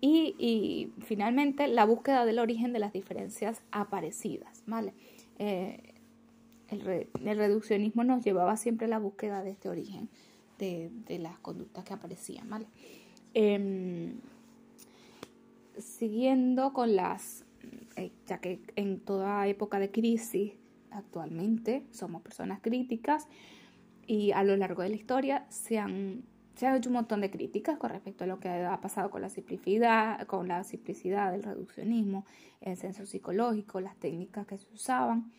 [0.00, 4.62] Y, finalmente la búsqueda del origen de las diferencias aparecidas.
[4.66, 4.92] ¿vale?
[5.38, 5.94] Eh,
[6.68, 10.08] el, reduccionismo nos llevaba siempre a la búsqueda de este origen
[10.58, 12.48] de, las conductas que aparecían.
[12.48, 12.66] ¿vale?
[13.34, 14.14] Em,
[15.78, 17.44] siguiendo con las,
[17.96, 20.52] eh, ya que en toda época de crisis
[20.90, 23.28] actualmente somos personas críticas
[24.06, 26.22] y a lo largo de la historia se han
[26.56, 29.20] se han hecho un montón de críticas con respecto a lo que ha pasado con
[29.20, 32.24] la simplicidad, con la simplicidad del reduccionismo,
[32.62, 35.30] el censo psicológico, las técnicas que se usaban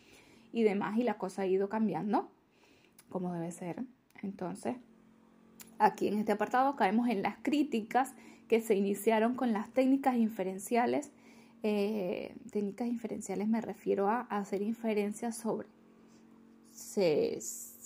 [0.52, 2.30] y demás, y la cosa ha ido cambiando
[3.08, 3.82] como debe ser.
[4.22, 4.76] Entonces,
[5.78, 8.14] aquí en este apartado caemos en las críticas
[8.48, 11.10] que se iniciaron con las técnicas inferenciales.
[11.62, 15.68] Eh, técnicas inferenciales me refiero a, hacer inferencias sobre.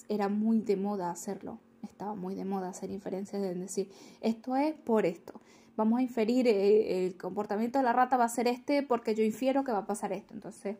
[0.08, 1.58] Era muy de moda hacerlo
[2.02, 3.90] estaba muy de moda hacer inferencias de decir,
[4.20, 5.40] esto es por esto.
[5.76, 9.22] Vamos a inferir, eh, el comportamiento de la rata va a ser este porque yo
[9.24, 10.34] infiero que va a pasar esto.
[10.34, 10.76] Entonces,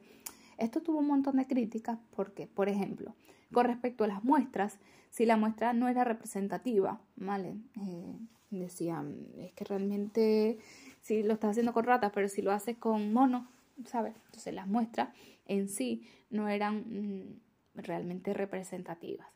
[0.59, 3.15] esto tuvo un montón de críticas porque, por ejemplo,
[3.53, 4.79] con respecto a las muestras,
[5.11, 7.01] si la muestra no era representativa.
[7.21, 8.17] Eh,
[8.51, 10.59] decían, es que realmente
[11.01, 13.47] si lo estás haciendo con ratas, pero si lo haces con monos,
[13.85, 14.15] ¿sabes?
[14.27, 15.11] Entonces las muestras
[15.47, 19.29] en sí no eran mm, realmente representativas.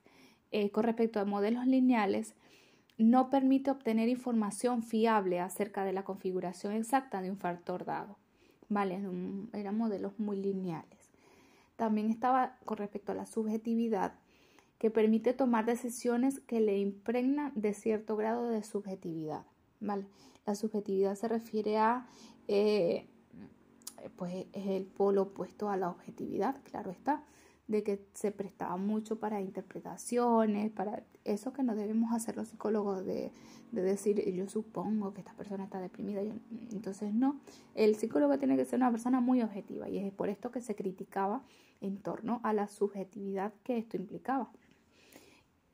[0.52, 2.34] Eh, con respecto a modelos lineales
[2.98, 8.16] no permite obtener información fiable acerca de la configuración exacta de un factor dado.
[8.68, 9.00] ¿Vale?
[9.52, 11.05] Eran modelos muy lineales.
[11.76, 14.14] También estaba con respecto a la subjetividad,
[14.78, 19.44] que permite tomar decisiones que le impregnan de cierto grado de subjetividad.
[19.80, 20.06] ¿Vale?
[20.46, 22.06] La subjetividad se refiere a,
[22.48, 23.06] eh,
[24.16, 27.24] pues es el polo opuesto a la objetividad, claro está
[27.66, 33.04] de que se prestaba mucho para interpretaciones, para eso que no debemos hacer los psicólogos
[33.04, 33.32] de,
[33.72, 36.22] decir yo supongo que esta persona está deprimida,
[36.72, 37.40] entonces no,
[37.74, 40.74] el psicólogo tiene que ser una persona muy objetiva y es por esto que se
[40.74, 41.42] criticaba
[41.80, 44.50] en torno a la subjetividad que esto implicaba.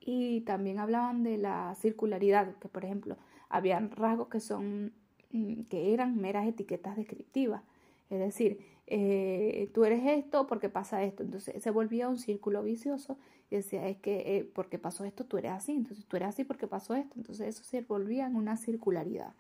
[0.01, 3.17] Y también hablaban de la circularidad, que por ejemplo,
[3.49, 4.93] habían rasgos que son
[5.31, 7.63] mm, que eran meras etiquetas descriptivas,
[8.11, 11.23] es decir, eh, tú eres esto porque pasa esto.
[11.23, 13.19] Entonces se volvía un círculo vicioso
[13.51, 15.73] y decía, es que eh, porque pasó esto, tú eres así.
[15.73, 17.15] Entonces tú eres así porque pasó esto.
[17.17, 19.35] Entonces eso se volvía en una circularidad.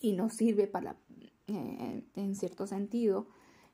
[0.00, 0.96] Y no sirve para,
[1.46, 3.26] eh, en cierto sentido,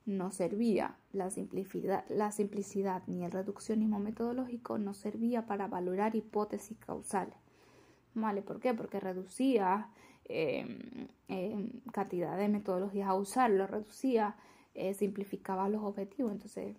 [0.07, 6.79] no servía la simplicidad, la simplicidad ni el reduccionismo metodológico no servía para valorar hipótesis
[6.79, 7.37] causales.
[8.15, 8.43] ¿Vale?
[8.43, 8.75] ¿Por qué?
[8.75, 9.89] Porque reducía
[10.33, 11.09] Em,
[11.93, 14.37] cantidad de metodologías a usar, lo reducía,
[14.75, 16.31] eh, simplificaba los objetivos.
[16.33, 16.77] Entonces,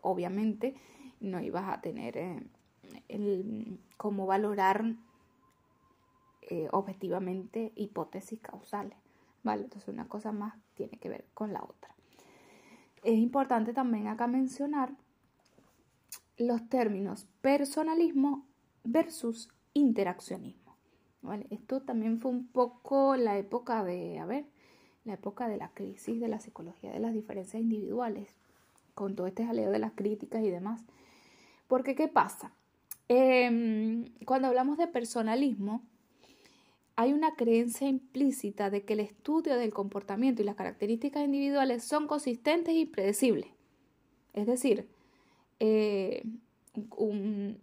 [0.00, 0.74] obviamente,
[1.20, 4.94] no ibas a tener eh, cómo valorar
[6.48, 8.96] eh, objetivamente hipótesis causales.
[9.42, 9.64] ¿vale?
[9.64, 11.94] Entonces, una cosa más tiene que ver con la otra.
[13.02, 14.94] Es importante también acá mencionar
[16.38, 18.46] los términos personalismo
[18.84, 20.61] versus interaccionismo.
[21.50, 24.44] Esto también fue un poco la época de, a ver,
[25.04, 28.28] la época de la crisis de la psicología de las diferencias individuales,
[28.94, 30.82] con todo este jaleo de las críticas y demás.
[31.68, 32.52] Porque, ¿qué pasa?
[33.08, 35.82] Em, cuando hablamos de personalismo,
[36.96, 42.06] hay una creencia implícita de que el estudio del comportamiento y las características individuales son
[42.08, 43.50] consistentes y predecibles.
[44.34, 44.88] Es decir,
[45.60, 46.24] eh,
[46.98, 47.60] un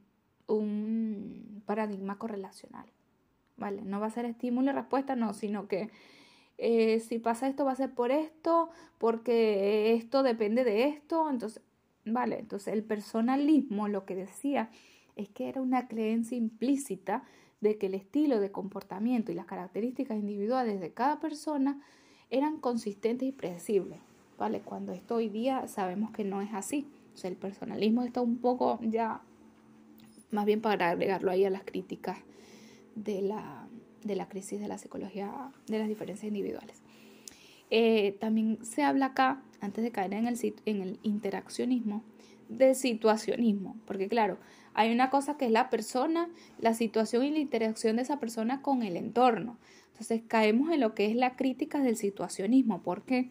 [1.65, 2.89] paradigma correlacional.
[3.59, 3.81] ¿Vale?
[3.83, 5.89] No va a ser estímulo y respuesta, no, sino que
[6.57, 11.61] eh, si pasa esto va a ser por esto, porque esto depende de esto, entonces,
[12.05, 12.39] ¿vale?
[12.39, 14.69] Entonces el personalismo lo que decía
[15.15, 17.23] es que era una creencia implícita
[17.61, 21.81] de que el estilo de comportamiento y las características individuales de cada persona
[22.29, 23.99] eran consistentes y predecibles,
[24.37, 24.61] ¿vale?
[24.61, 26.87] Cuando esto hoy día sabemos que no es así.
[27.13, 29.21] O sea, el personalismo está un poco ya,
[30.31, 32.17] más bien para agregarlo ahí a las críticas
[32.95, 33.67] de la,
[34.03, 36.81] de la crisis de la psicología de las diferencias individuales.
[37.71, 42.03] Eh, también se habla acá, antes de caer en el, en el interaccionismo,
[42.47, 44.39] de situacionismo, porque claro,
[44.73, 46.29] hay una cosa que es la persona,
[46.59, 49.57] la situación y la interacción de esa persona con el entorno.
[49.91, 52.81] Entonces caemos en lo que es la crítica del situacionismo.
[52.81, 53.29] ¿Por qué?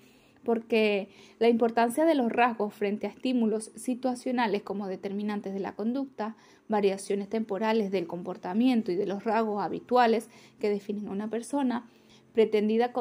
[0.49, 6.37] Porque la importancia de los rasgos frente a estímulos situacionales como determinantes de la conducta
[6.69, 11.87] variaciones temporales del comportamiento y de los rasgos habituales que definen a una persona,
[12.33, 12.95] pretendida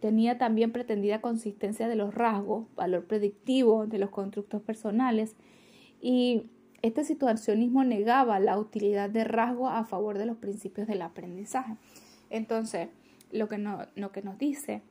[0.00, 5.36] tenía también pretendida consistencia de los rasgos, valor predictivo de los constructos personales
[6.02, 6.42] y
[6.82, 11.76] Este situacionismo negaba la utilidad de rasgos a favor de los principios del aprendizaje.
[12.30, 12.88] Entonces,
[13.30, 14.82] lo que, no, lo que nos dice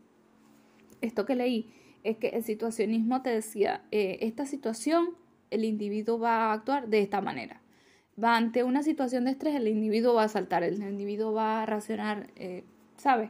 [1.01, 1.69] esto que leí
[2.03, 5.09] es que el situacionismo te decía, eh, esta situación,
[5.51, 7.61] el individuo va a actuar de esta manera.
[8.21, 11.65] Va ante una situación de estrés, el individuo va a saltar, el individuo va a
[11.65, 12.63] racionar, eh,
[12.97, 13.29] ¿sabes?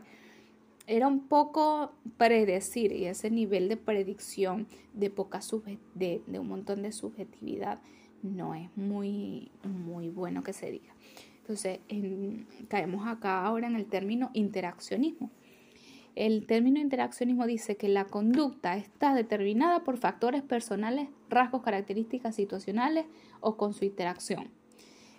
[0.88, 5.40] Era un poco predecir y ese nivel de predicción de poca
[5.94, 7.80] de, de un montón de subjetividad
[8.24, 10.94] no es muy, muy bueno que se diga.
[11.42, 11.80] Entonces,
[12.68, 15.32] caemos acá ahora en el término interaccionismo.
[16.20, 23.06] El término interaccionismo dice que la conducta está determinada por factores personales, rasgos, características situacionales
[23.40, 24.52] o con su interacción.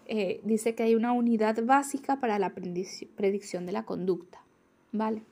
[0.05, 4.45] Eh, dice que hay una unidad básica para la predicción de la conducta.
[4.93, 5.23] ¿Vale?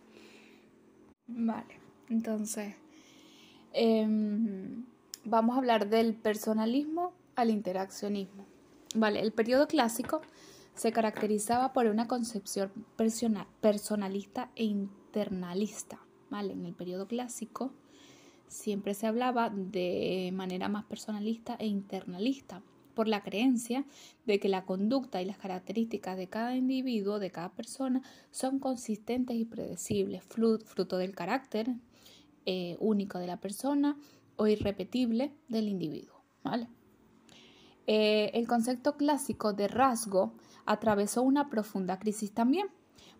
[1.26, 1.78] Vale.
[2.08, 2.74] Entonces,
[3.74, 4.86] em,
[5.24, 8.46] vamos a hablar del personalismo al interaccionismo.
[8.94, 10.22] Vale, el periodo clásico
[10.78, 12.70] se caracterizaba por una concepción
[13.60, 15.98] personalista e internalista.
[16.30, 16.52] ¿vale?
[16.52, 17.72] En el periodo clásico
[18.46, 22.62] siempre se hablaba de manera más personalista e internalista
[22.94, 23.84] por la creencia
[24.24, 29.36] de que la conducta y las características de cada individuo, de cada persona, son consistentes
[29.36, 31.74] y predecibles, fruto del carácter
[32.46, 33.98] eh, único de la persona
[34.36, 36.22] o irrepetible del individuo.
[36.44, 36.68] ¿vale?
[37.88, 40.34] Eh, el concepto clásico de rasgo
[40.68, 42.68] atravesó una profunda crisis también.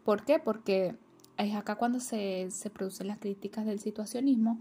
[0.04, 0.38] ¿Por qué?
[0.38, 0.96] Porque
[1.36, 4.58] es acá cuando se, producen las críticas del situacionismo,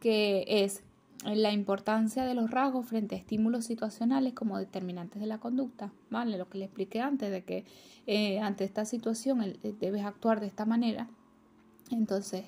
[0.00, 0.82] que es
[1.24, 6.38] la importancia de los rasgos frente a estímulos situacionales como determinantes de la conducta, ¿vale?
[6.38, 7.64] Lo que le expliqué antes de que
[8.06, 11.08] eh, ante esta situación debes actuar de esta manera
[11.90, 12.44] entonces,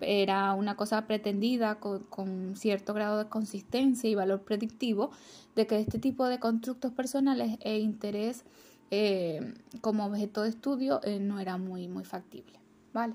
[0.00, 5.10] era una cosa pretendida con, cierto grado de consistencia y valor predictivo
[5.54, 8.44] de que este tipo de constructos personales e interés
[8.90, 12.60] eh, como objeto de estudio eh, no era muy, muy factible.
[12.92, 13.14] ¿vale?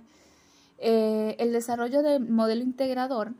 [0.77, 3.33] Eh, el desarrollo del modelo integrador,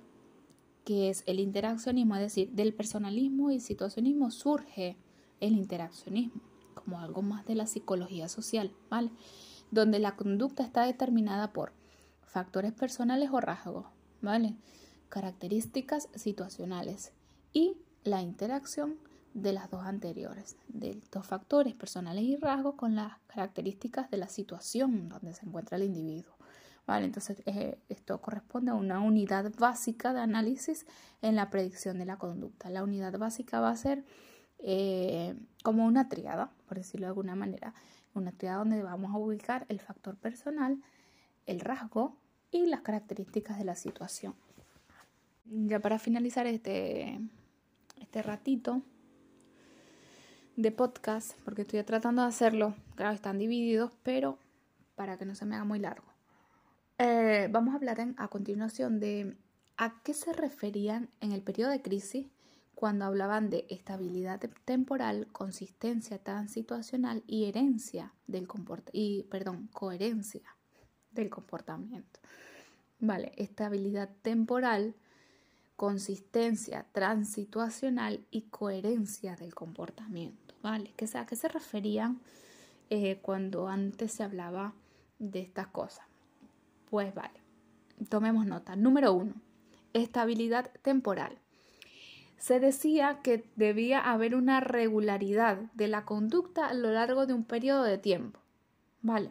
[0.85, 4.97] que es el interaccionismo, es decir, del personalismo y situacionismo, surge
[5.39, 6.41] el interaccionismo
[6.73, 9.11] como algo más de la psicología social, ¿vale?
[9.71, 11.73] donde la conducta está determinada por
[12.23, 13.85] factores personales o rasgos,
[14.21, 14.55] ¿vale?
[15.09, 17.11] Características situacionales
[17.53, 18.95] y la interacción
[19.33, 24.27] de las dos anteriores, de dos factores personales y rasgos con las características de la
[24.27, 26.33] situación donde se encuentra el individuo.
[26.87, 27.05] ¿Vale?
[27.05, 30.87] Entonces, eh, esto corresponde a una unidad básica de análisis
[31.21, 32.71] en la predicción de la conducta.
[32.71, 34.03] La unidad básica va a ser
[34.57, 37.75] eh, como una triada, por decirlo de alguna manera,
[38.15, 40.81] una triada donde vamos a ubicar el factor personal,
[41.45, 42.17] el rasgo
[42.49, 44.33] y las características de la situación.
[45.45, 47.19] Ya para finalizar este,
[47.97, 48.81] este ratito
[50.61, 54.37] de podcast, porque estoy tratando de hacerlo, claro, están divididos, pero
[54.95, 56.05] para que no se me haga muy largo.
[56.97, 59.37] Eh, vamos a hablar a continuación de
[59.77, 62.27] a qué se referían en el periodo de crisis
[62.75, 68.45] cuando hablaban de estabilidad temporal, consistencia situacional y herencia del
[68.91, 70.43] y perdón, coherencia
[71.11, 72.19] del comportamiento.
[72.99, 74.93] Vale, estabilidad temporal,
[75.79, 80.53] consistencia transituacional y coherencia del comportamiento.
[80.61, 80.91] ¿Vale?
[80.97, 82.19] ¿Qué, ¿A qué se referían
[82.89, 84.73] eh, cuando antes se hablaba
[85.19, 86.05] de estas cosas?
[86.89, 87.39] Pues vale,
[88.09, 88.75] tomemos nota.
[88.75, 89.35] Número uno,
[89.93, 91.37] estabilidad temporal.
[92.35, 97.45] Se decía que debía haber una regularidad de la conducta a lo largo de un
[97.45, 98.41] periodo de tiempo.
[99.01, 99.29] ¿Vale?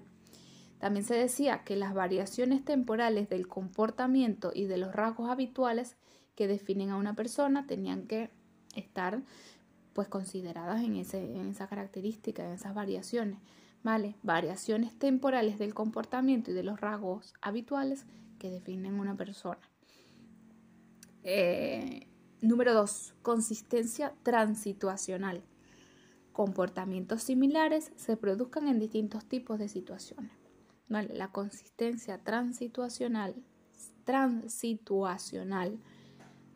[0.78, 5.98] También se decía que las variaciones temporales del comportamiento y de los rasgos habituales
[6.38, 8.30] que definen a una persona tenían que
[8.76, 9.20] estar
[9.92, 13.40] pues consideradas en, ese, en esa característica, en esas variaciones.
[13.82, 14.14] ¿Vale?
[14.22, 18.06] Variaciones temporales del comportamiento y de los rasgos habituales
[18.38, 19.58] que definen una persona.
[21.24, 22.06] Eh,
[22.40, 23.14] número 2.
[23.22, 25.42] Consistencia transituacional.
[26.30, 30.30] Comportamientos similares se produzcan en distintos tipos de situaciones.
[30.86, 33.34] La consistencia transituacional,
[34.04, 35.80] transituacional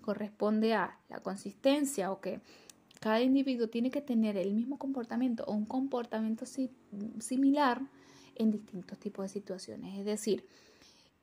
[0.03, 2.41] corresponde a la consistencia o que
[3.01, 7.81] cada individuo tiene que tener el mismo comportamiento o un comportamiento similar
[8.37, 9.99] en distintos tipos de situaciones.
[9.99, 10.47] Es decir,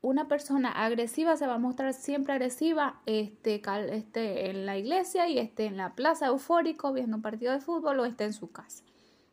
[0.02, 3.62] una persona agresiva se va a mostrar siempre agresiva este,
[3.92, 8.00] este, en la iglesia y esté en la plaza eufórico viendo un partido de fútbol
[8.00, 8.82] o esté en su casa.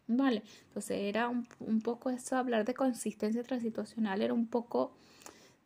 [0.08, 0.43] ¿Vale?
[0.68, 4.93] Entonces era un, poco eso, hablar de consistencia transituacional, era un poco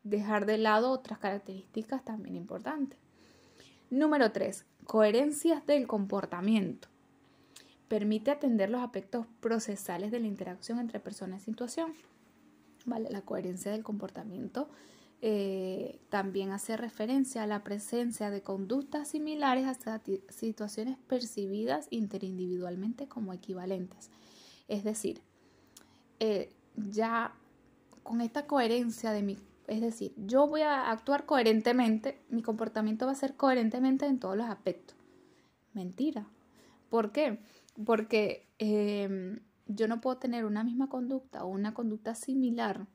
[0.04, 2.98] dejar de lado otras características también importantes.
[3.92, 4.66] Número 3.
[4.86, 6.88] Coherencias del comportamiento.
[7.90, 11.94] permite atender los aspectos procesales de la interacción entre personas y situación.
[12.86, 13.10] ¿Vale?
[13.12, 14.70] La coherencia del comportamiento
[15.22, 23.34] eh, también hace referencia a la presencia de conductas similares a situaciones percibidas interindividualmente como
[23.34, 24.10] equivalentes.
[24.70, 25.22] Es decir,
[26.22, 27.34] eh, ya
[28.04, 29.38] con esta coherencia de mi,
[29.68, 34.36] es decir, yo voy a actuar coherentemente, mi comportamiento va a ser coherentemente en todos
[34.36, 34.98] los aspectos.
[35.74, 36.28] Mentira.
[36.90, 37.40] ¿Por qué?
[37.86, 42.86] Porque em, yo no puedo tener una misma conducta o una conducta similar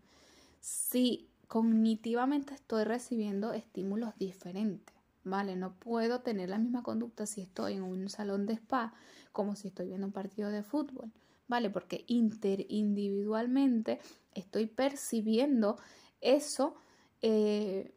[0.61, 4.95] si cognitivamente estoy recibiendo estímulos diferentes,
[5.25, 5.57] ¿vale?
[5.57, 8.93] No puedo tener la misma conducta si estoy en un salón de spa
[9.33, 11.13] como si estoy viendo un partido de fútbol,
[11.49, 11.71] ¿vale?
[11.71, 14.01] Porque interindividualmente
[14.35, 15.79] estoy percibiendo
[16.21, 16.75] eso
[17.23, 17.93] eh,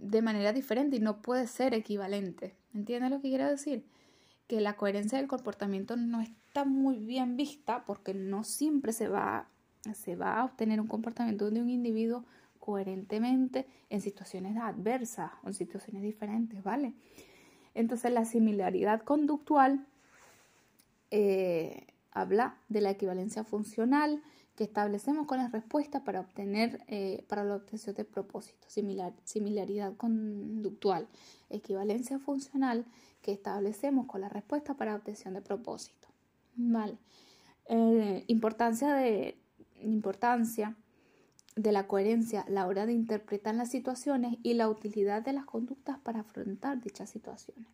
[0.00, 2.54] de manera diferente y no puede ser equivalente.
[2.74, 3.84] ¿Entiendes lo que quiero decir?
[4.46, 9.48] Que la coherencia del comportamiento no está muy bien vista porque no siempre se va,
[9.94, 12.24] se va a obtener un comportamiento de un individuo
[12.58, 16.94] coherentemente en situaciones adversas o en situaciones diferentes, ¿vale?
[17.74, 19.86] Entonces la similaridad conductual
[21.10, 24.22] eh, habla de la equivalencia funcional
[24.56, 28.72] que establecemos con las respuestas para obtener, eh, para la obtención de propósitos.
[28.72, 31.06] Similar, similaridad conductual,
[31.50, 32.86] equivalencia funcional
[33.22, 36.08] que establecemos con la respuesta para obtención de propósito.
[36.56, 36.98] Vale.
[37.68, 39.36] Eh, importancia de
[39.82, 40.76] importancia
[41.56, 45.46] de la coherencia a la hora de interpretar las situaciones y la utilidad de las
[45.46, 47.66] conductas para afrontar dichas situaciones.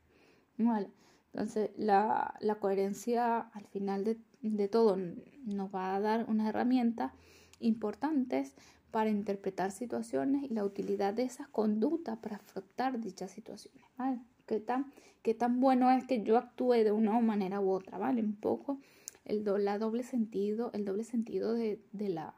[1.32, 4.98] Entonces, la, coherencia al final de, de, todo
[5.44, 7.12] nos va a dar unas herramientas
[7.60, 8.54] importantes
[8.90, 13.84] para interpretar situaciones y la utilidad de esas conductas para afrontar dichas situaciones.
[13.96, 14.20] ¿vale?
[14.46, 17.98] ¿Qué, tan, qué tan bueno es que yo actúe de una manera u otra?
[17.98, 18.22] ¿vale?
[18.22, 18.78] Un poco
[19.24, 22.34] el la doble sentido, el doble sentido de, de la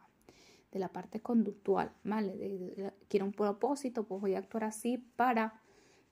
[0.75, 2.93] de la parte conductual, ¿vale?
[3.09, 5.61] quiero un propósito, pues voy a actuar así para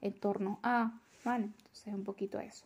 [0.01, 1.47] en torno a, ¿vale?
[1.47, 2.65] Entonces un poquito eso.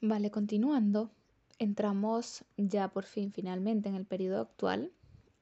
[0.00, 1.10] Vale, continuando,
[1.58, 4.92] entramos ya por fin finalmente en el periodo actual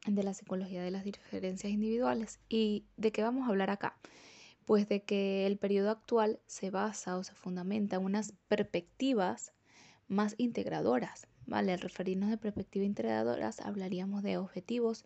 [0.07, 2.41] de la psicología de las diferencias individuales.
[2.49, 3.99] ¿Y de qué vamos a hablar acá?
[4.65, 9.53] Pues de que el periodo actual se basa o se fundamenta en unas perspectivas
[10.09, 11.73] más integradoras, ¿vale?
[11.73, 15.05] Al referirnos de perspectivas integradoras, hablaríamos de objetivos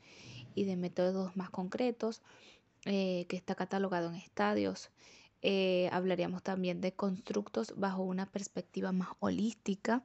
[0.55, 2.22] y de métodos más concretos,
[2.84, 4.90] eh, que está catalogado en estadios.
[5.43, 10.05] Eh, hablaríamos también de constructos bajo una perspectiva más holística,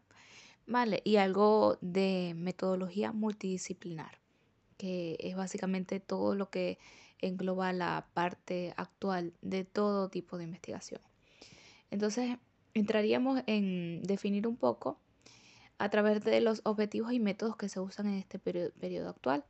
[0.65, 1.01] ¿vale?
[1.03, 4.19] Y algo de metodología multidisciplinar,
[4.77, 6.77] que es básicamente todo lo que
[7.19, 11.01] engloba la parte actual de todo tipo de investigación.
[11.91, 12.37] Entonces,
[12.73, 14.99] entraríamos en definir un poco
[15.77, 19.45] a través de los objetivos y métodos que se usan en este periodo, actual.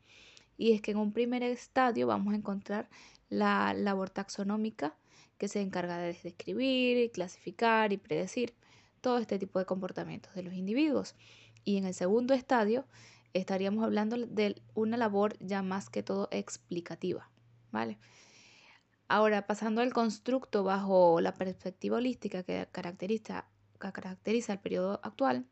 [0.57, 2.89] Y es que en un primer estadio vamos a encontrar
[3.29, 4.95] la labor taxonómica
[5.37, 8.53] que se encarga de describir, clasificar y predecir
[9.01, 11.15] todo este tipo de comportamientos de los individuos.
[11.63, 12.85] Y en el segundo estadio
[13.33, 17.29] estaríamos hablando de una labor ya más que todo explicativa,
[17.71, 17.99] ¿vale?
[19.07, 25.45] Ahora, pasando al constructo bajo la perspectiva holística que caracteriza, caracteriza el periodo actual,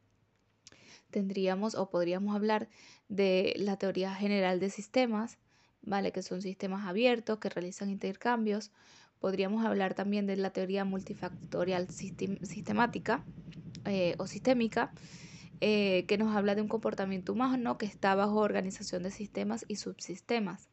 [1.11, 2.67] tendríamos o podríamos hablar
[3.09, 5.37] de la teoría general de sistemas,
[5.83, 6.11] ¿vale?
[6.11, 8.71] Que son sistemas abiertos que realizan intercambios.
[9.23, 13.23] Podríamos hablar también de la teoría multifactorial sistemática
[13.85, 14.91] eh, o sistémica,
[15.61, 19.77] eh, que nos habla de un comportamiento humano que está bajo organización de sistemas y
[19.77, 20.67] subsistemas.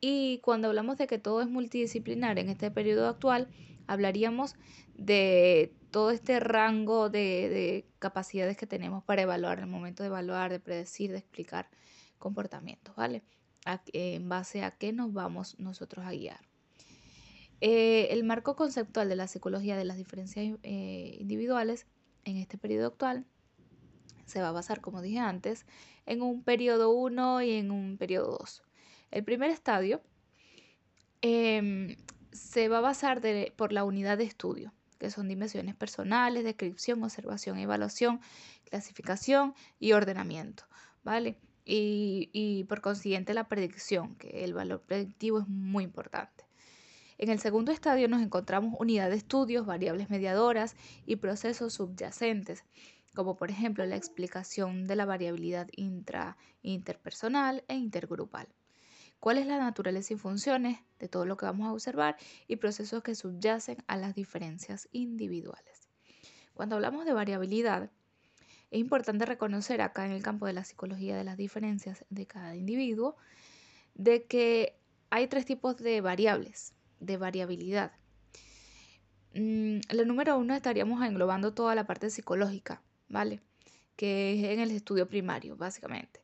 [0.00, 3.46] Y cuando hablamos de que todo es multidisciplinar en este periodo actual,
[3.86, 4.56] hablaríamos
[4.96, 10.58] de todo este rango de, capacidades que tenemos para evaluar, el momento de evaluar, de
[10.58, 11.68] predecir, de explicar
[12.18, 13.22] comportamientos, ¿vale?
[13.92, 16.47] en base a qué nos vamos nosotros a guiar.
[17.60, 21.86] Eh, el marco conceptual de la psicología de las diferencias eh, individuales
[22.24, 23.26] en este periodo actual
[24.26, 25.66] se va a basar, como dije antes,
[26.06, 28.62] en un periodo 1 y en un periodo 2.
[29.10, 30.02] El primer estadio
[31.22, 31.96] em,
[32.30, 33.22] se va a basar
[33.56, 38.20] por la unidad de estudio, que son dimensiones personales, descripción, observación, evaluación,
[38.64, 40.64] clasificación y ordenamiento,
[41.04, 41.38] ¿vale?
[41.64, 46.47] Y, y por consiguiente la predicción, que el valor predictivo es muy importante.
[47.18, 52.64] En el segundo estadio nos encontramos unidad de estudios, variables mediadoras y procesos subyacentes,
[53.14, 58.48] como por ejemplo la explicación de la variabilidad intra, interpersonal e intergrupal
[59.20, 62.16] cuál es la naturaleza y funciones de todo lo que vamos a observar
[62.46, 65.88] y procesos que subyacen a las diferencias individuales.
[66.54, 67.90] Cuando hablamos de variabilidad,
[68.70, 72.54] es importante reconocer acá en el campo de la psicología de las diferencias de cada
[72.54, 73.16] individuo,
[73.94, 74.78] de que
[75.10, 77.92] hay tres tipos de variables, de variabilidad.
[79.34, 83.40] Mm, la número uno estaríamos englobando toda la parte psicológica, ¿vale?
[83.96, 86.20] Que es en el estudio primario, básicamente.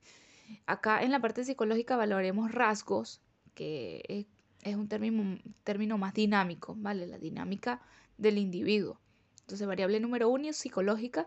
[0.66, 3.20] Acá en la parte psicológica valoraremos rasgos,
[3.54, 4.26] que
[4.62, 7.06] es, un término, término más dinámico, ¿vale?
[7.06, 7.82] La dinámica
[8.18, 9.00] del individuo.
[9.40, 11.26] Entonces, variable número uno es psicológica,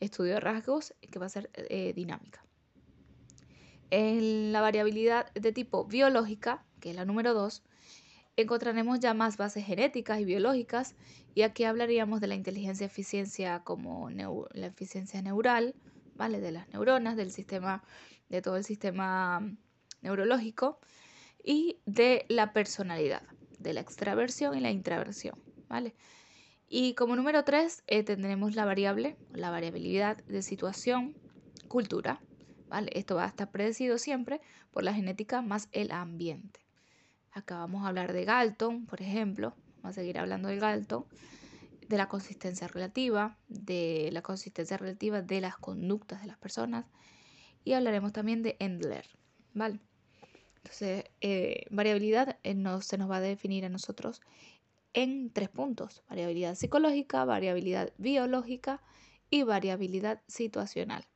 [0.00, 2.44] estudio de rasgos, que va a ser eh, dinámica.
[3.90, 7.62] En la variabilidad de tipo biológica, que es la número dos,
[8.42, 10.94] encontraremos ya más bases genéticas y biológicas,
[11.34, 15.74] y aquí hablaríamos de la inteligencia eficiencia como la eficiencia neural,
[16.14, 16.40] ¿vale?
[16.40, 17.82] De las neuronas, del sistema,
[18.28, 19.42] de todo el sistema
[20.02, 20.78] neurológico,
[21.42, 23.22] y de la personalidad,
[23.58, 25.34] de la extraversión y la intraversión,
[25.68, 25.94] ¿vale?
[26.68, 31.16] Y como número tres eh, tendremos la variable, la variabilidad de situación,
[31.66, 32.20] cultura,
[32.68, 32.90] ¿vale?
[32.94, 36.67] Esto va a estar predecido siempre por la genética más el ambiente.
[37.38, 41.04] Acá vamos a hablar de Galton, por ejemplo, vamos a seguir hablando de Galton,
[41.88, 46.86] de la consistencia relativa, de la consistencia relativa de las conductas de las personas
[47.62, 49.06] y hablaremos también de Endler,
[49.54, 49.78] ¿vale?
[50.56, 54.20] Entonces, eh, variabilidad eh, no, se nos va a definir a nosotros
[54.92, 58.82] en tres puntos, variabilidad psicológica, variabilidad biológica
[59.30, 61.06] y variabilidad situacional.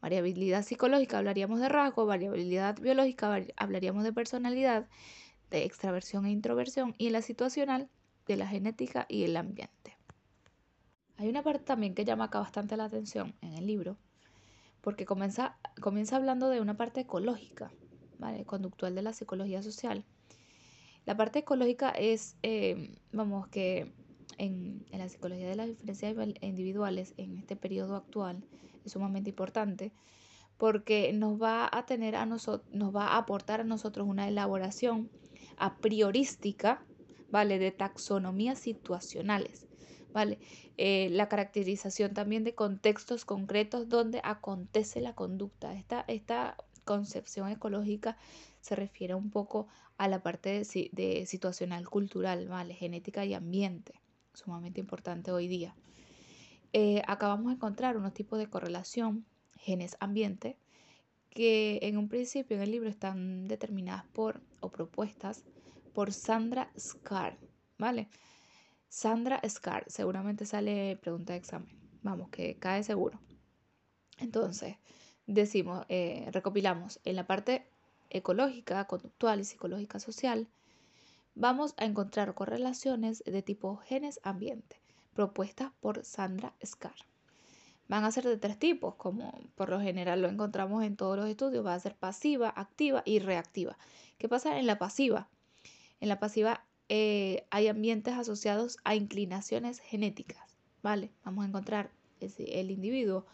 [0.00, 4.88] Variabilidad psicológica hablaríamos de rasgo, variabilidad biológica hablaríamos de personalidad,
[5.50, 7.88] de extraversión e introversión y en la situacional
[8.26, 9.96] de la genética y el ambiente.
[11.16, 13.98] Hay una parte también que llama acá bastante la atención en el libro,
[14.80, 17.70] porque comienza, comienza hablando de una parte ecológica,
[18.46, 20.04] conductual de la psicología social.
[21.06, 23.92] La parte ecológica es, eh, vamos, que
[24.38, 28.44] en, la psicología de las diferencias individuales en este periodo actual
[28.84, 29.92] es sumamente importante
[30.56, 35.10] porque nos va a tener a nos va a aportar a nosotros una elaboración
[35.60, 36.82] a priorística,
[37.30, 37.58] ¿vale?
[37.58, 39.66] De taxonomías situacionales,
[40.12, 40.38] ¿vale?
[40.78, 45.74] Eh, la caracterización también de contextos concretos donde acontece la conducta.
[45.74, 48.16] Esta, esta concepción ecológica
[48.62, 52.74] se refiere un poco a la parte de, situacional cultural, ¿vale?
[52.74, 54.00] genética y ambiente,
[54.32, 55.76] sumamente importante hoy día.
[56.72, 59.26] Eh, acá vamos a encontrar unos tipos de correlación
[59.58, 60.56] genes-ambiente
[61.30, 65.44] que en un principio en el libro están determinadas por o propuestas
[65.94, 67.38] por Sandra Scar,
[67.78, 68.08] ¿vale?
[68.88, 73.20] Sandra Scar, seguramente sale pregunta de examen, vamos, que cae seguro.
[74.18, 74.76] Entonces,
[75.26, 77.66] decimos, eh, recopilamos en la parte
[78.10, 80.48] ecológica, conductual y psicológica social,
[81.34, 84.80] vamos a encontrar correlaciones de tipo genes-ambiente,
[85.14, 87.09] propuestas por Sandra Scar.
[87.90, 91.28] Van a ser de tres tipos, como por lo general lo encontramos en todos los
[91.28, 93.76] estudios, va a ser pasiva, activa y reactiva.
[94.16, 95.28] ¿Qué pasa en la pasiva?
[95.98, 101.10] En la pasiva eh, hay ambientes asociados a inclinaciones genéticas, ¿vale?
[101.24, 103.26] Vamos a encontrar el individuo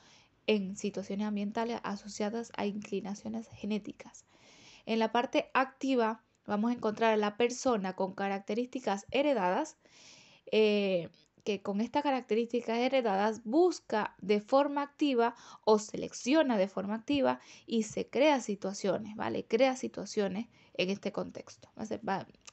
[0.46, 4.24] en situaciones ambientales asociadas a inclinaciones genéticas.
[4.86, 9.76] En la parte activa vamos a encontrar a la persona con características heredadas,
[10.50, 11.10] eh,
[11.46, 17.84] que con estas características heredadas busca de forma activa o selecciona de forma activa y
[17.84, 19.46] se crea situaciones, ¿vale?
[19.46, 21.68] Crea situaciones en este contexto.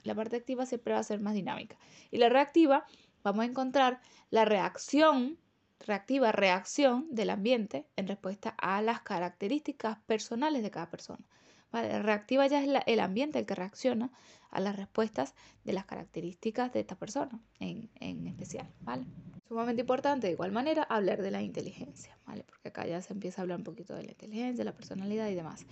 [0.03, 1.75] La parte activa siempre va a ser más dinámica.
[2.11, 2.85] Y la reactiva,
[3.23, 5.39] vamos a encontrar la reacción
[5.79, 11.25] reactiva reacción del ambiente en respuesta a las características personales de cada persona.
[11.71, 14.11] Reactiva ya es el ambiente el que reacciona
[14.53, 15.33] a las respuestas
[15.63, 18.67] de las características de esta persona en, en especial.
[18.81, 19.05] ¿vale?
[19.47, 22.43] Sumamente importante, de igual manera, hablar de la inteligencia, ¿vale?
[22.43, 25.35] porque acá ya se empieza a hablar un poquito de la inteligencia, la personalidad y
[25.35, 25.65] demás.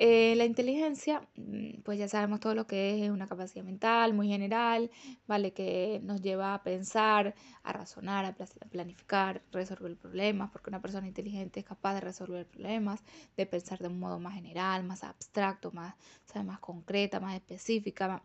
[0.00, 4.28] Eh, la inteligencia, mm, pues ya sabemos todo lo que es una capacidad mental muy
[4.28, 4.90] general,
[5.26, 5.52] ¿vale?
[5.52, 8.34] Que nos lleva a pensar, a razonar, a
[8.70, 13.04] planificar, resolver problemas, porque una persona inteligente es capaz de resolver problemas,
[13.36, 15.94] de pensar de un modo más general, más abstracto, más,
[16.44, 18.24] más concreta, más específica,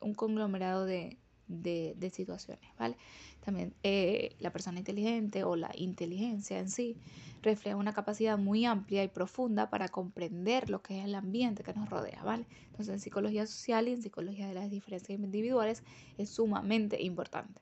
[0.00, 1.18] un conglomerado de,
[1.48, 2.96] de, situaciones, ¿vale?
[3.44, 6.96] También eh, la persona inteligente o la inteligencia en sí
[7.42, 11.72] refleja una capacidad muy amplia y profunda para comprender lo que es el ambiente que
[11.74, 12.46] nos rodea, ¿vale?
[12.66, 15.82] Entonces en psicología social y en psicología de las diferencias individuales
[16.18, 17.60] es sumamente importante.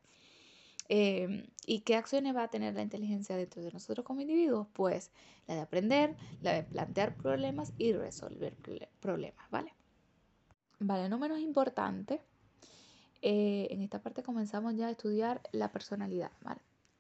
[0.89, 4.66] Em, ¿Y qué acciones va a tener la inteligencia dentro de nosotros como individuos?
[4.74, 5.11] Pues
[5.47, 8.55] la de aprender, la de plantear problemas y resolver
[9.01, 9.72] problemas, ¿vale?
[10.80, 12.20] Vale, no menos importante,
[13.27, 16.31] eh, en esta parte comenzamos ya a estudiar la personalidad.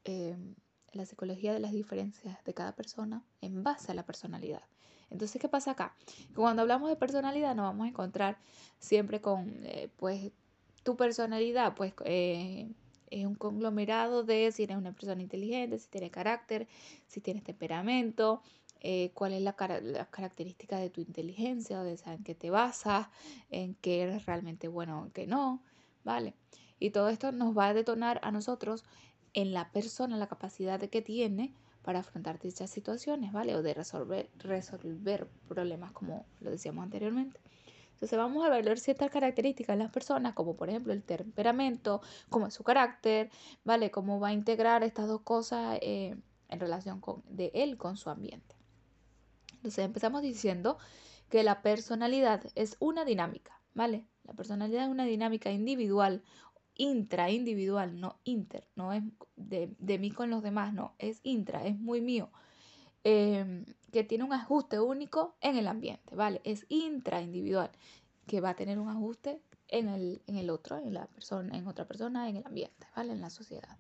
[0.04, 0.54] Em,
[0.94, 4.62] la psicología de las diferencias de cada persona en base a la personalidad.
[5.10, 5.94] Entonces, ¿qué pasa acá?
[6.34, 8.38] Cuando hablamos de personalidad nos vamos a encontrar
[8.78, 10.32] siempre con, eh, pues,
[10.82, 12.70] tu personalidad, pues, eh,
[13.10, 16.66] es un conglomerado de si eres una persona inteligente, si tienes carácter,
[17.06, 18.40] si tienes temperamento,
[18.80, 23.08] eh, cuál es la, la, característica de tu inteligencia, de en qué te basas,
[23.50, 25.62] en qué eres realmente bueno, en qué no,
[26.04, 26.34] ¿vale?
[26.78, 28.84] Y todo esto nos va a detonar a nosotros
[29.32, 33.54] en la persona, la capacidad que tiene para afrontar dichas situaciones, ¿vale?
[33.56, 37.40] O de resolver, resolver problemas, como lo decíamos anteriormente.
[37.92, 42.46] Entonces vamos a ver ciertas características de las personas, como por ejemplo el temperamento, cómo
[42.46, 43.30] es su carácter,
[43.64, 43.90] ¿vale?
[43.90, 46.16] Cómo va a integrar estas dos cosas eh,
[46.48, 48.56] en relación con, de él con su ambiente.
[49.56, 50.78] Entonces empezamos diciendo
[51.30, 54.06] que la personalidad es una dinámica, ¿vale?
[54.24, 56.22] La personalidad es una dinámica individual,
[56.76, 59.02] intraindividual, no inter, no es
[59.36, 62.30] de, mí con los demás, no, es intra, es muy mío,
[63.04, 66.40] em, que tiene un ajuste único en el ambiente, ¿vale?
[66.44, 67.70] Es intraindividual,
[68.26, 71.68] que va a tener un ajuste en el, en el otro, en la persona, en
[71.68, 73.12] otra persona, en el ambiente, ¿vale?
[73.12, 73.76] En la sociedad.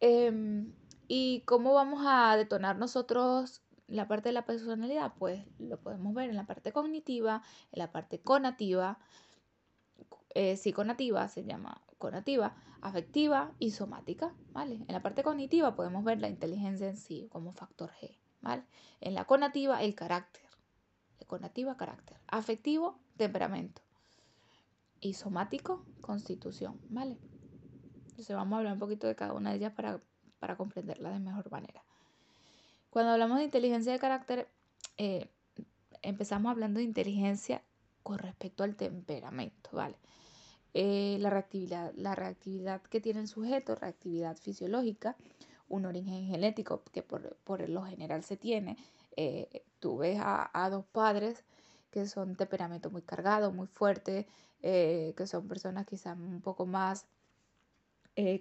[0.00, 0.72] Em,
[1.06, 6.30] ¿Y cómo vamos a detonar nosotros la parte de la personalidad, pues lo podemos ver
[6.30, 8.98] en la parte cognitiva, en la parte conativa,
[10.34, 14.76] eh, psiconativa se llama conativa, afectiva y somática, ¿vale?
[14.86, 18.62] En la parte cognitiva podemos ver la inteligencia en sí como factor G, ¿vale?
[19.00, 20.44] En la conativa, el carácter.
[21.18, 22.18] La conativa, carácter.
[22.28, 23.82] Afectivo, temperamento.
[25.00, 27.18] Y somático, constitución, ¿vale?
[28.10, 30.00] Entonces vamos a hablar un poquito de cada una de ellas para,
[30.38, 31.82] para comprenderla de mejor manera.
[32.90, 34.48] Cuando hablamos de inteligencia de carácter,
[34.96, 35.28] eh,
[36.02, 37.62] empezamos hablando de inteligencia
[38.02, 39.96] con respecto al temperamento, ¿vale?
[40.72, 45.16] Eh, la, reactividad, la reactividad que tiene el sujeto, reactividad fisiológica,
[45.68, 48.78] un origen genético que por, lo general se tiene.
[49.16, 51.44] Eh, tú ves a, dos padres
[51.90, 54.26] que son temperamento muy cargado, muy fuerte,
[54.60, 57.06] que son personas quizás un poco más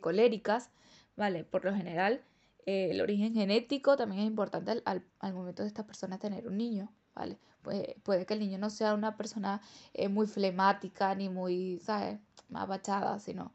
[0.01, 0.69] coléricas,
[1.15, 1.43] ¿vale?
[1.43, 2.23] Por lo general
[2.67, 6.91] eh, el origen genético también es importante al, momento de esta persona tener un niño,
[7.15, 7.39] ¿vale?
[7.61, 9.61] Pues, puede que el niño no sea una persona
[9.93, 12.19] eh, muy flemática ni muy, ¿sabes?
[12.49, 13.53] Más bachada, sino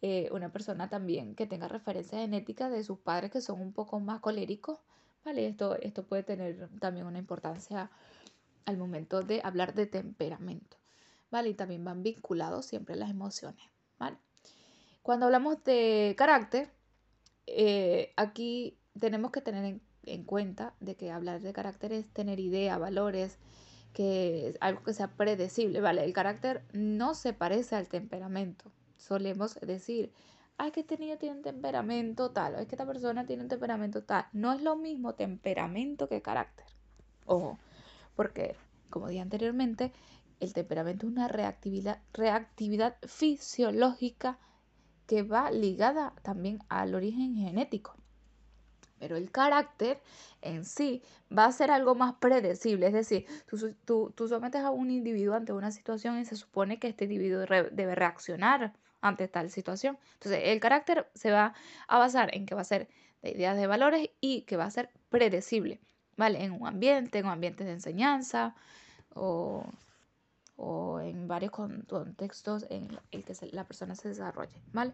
[0.00, 4.00] eh, una persona también que tenga referencia genética de sus padres que son un poco
[4.00, 4.78] más coléricos,
[5.26, 5.46] ¿vale?
[5.46, 7.90] Esto, esto puede tener también una importancia
[8.64, 10.78] al momento de hablar de temperamento,
[11.30, 11.50] ¿vale?
[11.50, 13.62] Y también van vinculados siempre las emociones,
[13.98, 14.16] ¿vale?
[15.02, 16.77] Cuando hablamos de carácter,
[17.56, 22.78] eh, aquí tenemos que tener en, cuenta de que hablar de carácter es tener idea,
[22.78, 23.38] valores,
[23.92, 26.04] que es algo que sea predecible, ¿vale?
[26.04, 28.70] El carácter no se parece al temperamento.
[28.96, 30.12] Solemos decir,
[30.56, 33.48] ay, que este niño tiene un temperamento tal, o es que esta persona tiene un
[33.48, 34.26] temperamento tal.
[34.32, 36.66] No es lo mismo temperamento que carácter.
[37.26, 37.58] Ojo,
[38.16, 38.56] porque,
[38.90, 39.92] como dije anteriormente,
[40.40, 44.38] el temperamento es una reactividad, reactividad fisiológica
[45.08, 47.96] que va ligada también al origen genético.
[49.00, 50.00] Pero el carácter
[50.42, 51.02] en sí
[51.36, 53.26] va a ser algo más predecible, es decir,
[53.86, 57.40] tú, tú, sometes a un individuo ante una situación y se supone que este individuo
[57.40, 59.98] debe reaccionar ante tal situación.
[60.14, 61.54] Entonces, el carácter se va
[61.86, 62.88] a basar en que va a ser
[63.22, 65.80] de ideas de valores y que va a ser predecible,
[66.16, 66.44] ¿vale?
[66.44, 68.54] En un ambiente, en un ambiente de enseñanza
[69.14, 69.64] o
[70.58, 74.92] o en varios contextos en el que la persona se desarrolle, ¿vale?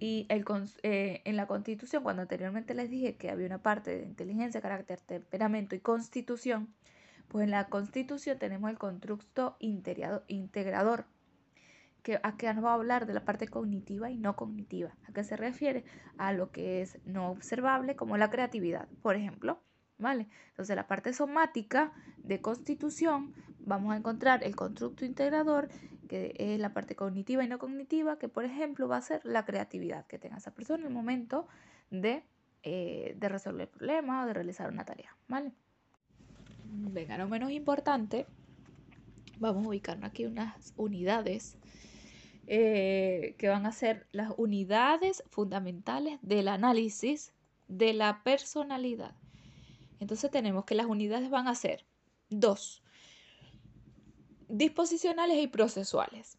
[0.00, 0.44] Y el,
[0.82, 5.00] eh, en la constitución, cuando anteriormente les dije que había una parte de inteligencia, carácter,
[5.00, 6.74] temperamento y constitución,
[7.28, 11.04] pues en la constitución tenemos el constructo integrador,
[12.02, 14.96] que aquí nos va a hablar de la parte cognitiva y no cognitiva.
[15.06, 15.84] ¿A qué se refiere?
[16.18, 19.62] A lo que es no observable, como la creatividad, por ejemplo.
[19.98, 20.28] ¿Vale?
[20.48, 23.34] Entonces, la parte somática de constitución
[23.64, 25.68] vamos a encontrar el constructo integrador,
[26.08, 29.44] que es la parte cognitiva y no cognitiva, que por ejemplo va a ser la
[29.44, 31.46] creatividad que tenga esa persona en el momento
[31.90, 32.24] de,
[32.62, 35.52] eh, de resolver problemas o de realizar una tarea, ¿vale?
[36.64, 38.26] Venga, no menos importante,
[39.38, 41.56] vamos a ubicarnos aquí unas unidades
[42.46, 47.32] eh, que van a ser las unidades fundamentales del análisis
[47.68, 49.14] de la personalidad.
[50.00, 51.84] Entonces tenemos que las unidades van a ser
[52.28, 52.82] dos,
[54.50, 56.38] disposicionales y procesuales.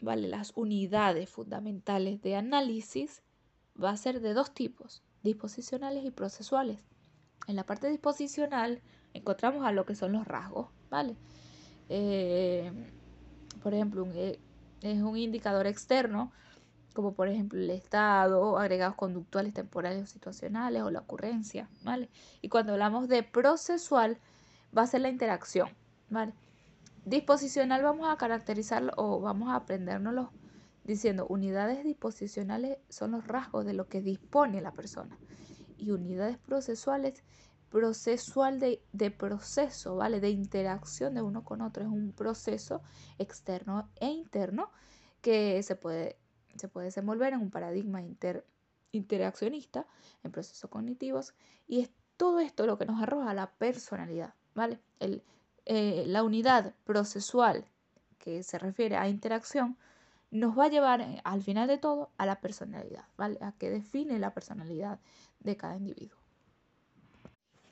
[0.00, 0.28] ¿Vale?
[0.28, 3.22] Las unidades fundamentales de análisis
[3.82, 6.78] va a ser de dos tipos, disposicionales y procesuales.
[7.46, 8.82] En la parte disposicional
[9.14, 11.16] encontramos a lo que son los rasgos, ¿vale?
[11.88, 12.70] Eh,
[13.62, 14.38] por ejemplo, eh,
[14.82, 16.30] es un indicador externo
[16.96, 22.08] como por ejemplo el estado, agregados conductuales, temporales o situacionales o la ocurrencia, ¿vale?
[22.40, 24.18] Y cuando hablamos de procesual,
[24.76, 25.68] va a ser la interacción,
[26.08, 26.32] ¿vale?
[27.06, 30.32] Disposicional vamos a caracterizarlo o vamos a aprendérnoslo
[30.82, 35.16] diciendo unidades disposicionales son los rasgos de lo que dispone la persona
[35.78, 37.22] y unidades procesuales
[37.70, 40.18] procesual de, de, proceso, ¿vale?
[40.18, 41.84] De interacción de uno con otro.
[41.84, 42.82] Es un proceso
[43.18, 44.72] externo e interno
[45.20, 46.18] que se puede,
[46.56, 48.44] se puede desenvolver en un paradigma inter,
[48.90, 49.86] interaccionista,
[50.24, 51.34] en procesos cognitivos,
[51.68, 54.80] y es todo esto lo que nos arroja la personalidad, ¿vale?
[54.98, 55.22] El,
[55.66, 57.64] eh, la unidad procesual
[58.18, 59.76] que se refiere a interacción
[60.30, 63.38] nos va a llevar eh, al final de todo a la personalidad, ¿vale?
[63.40, 65.00] A que define la personalidad
[65.40, 66.18] de cada individuo.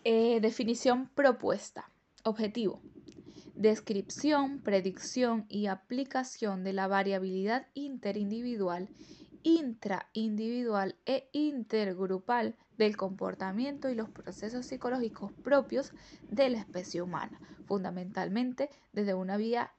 [0.05, 1.91] Eh, definición propuesta.
[2.25, 2.81] Objetivo.
[3.55, 8.89] Descripción, predicción y aplicación de la variabilidad interindividual,
[9.45, 15.93] intraindividual e intergrupal del comportamiento y los procesos psicológicos propios
[16.29, 19.73] de la especie humana, fundamentalmente desde una vía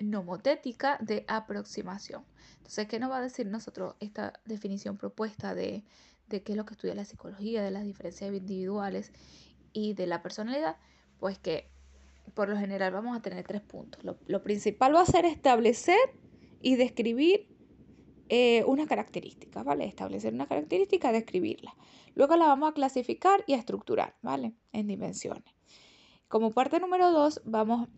[0.00, 2.24] nomotética de aproximación.
[2.58, 5.84] Entonces, ¿qué nos va a decir nosotros esta definición propuesta de,
[6.28, 9.12] qué es lo que estudia la psicología, de las diferencias individuales
[9.72, 10.76] y de la personalidad,
[11.18, 11.68] pues que
[12.34, 14.02] por lo general vamos a tener tres puntos.
[14.04, 15.98] Lo, principal va a ser establecer
[16.62, 17.48] y describir
[18.32, 19.84] eh, una característica, ¿vale?
[19.86, 21.74] Establecer una característica, describirla.
[22.14, 24.54] Luego la vamos a clasificar y a estructurar, ¿vale?
[24.72, 25.52] En dimensiones.
[26.28, 27.88] Como parte número dos, vamos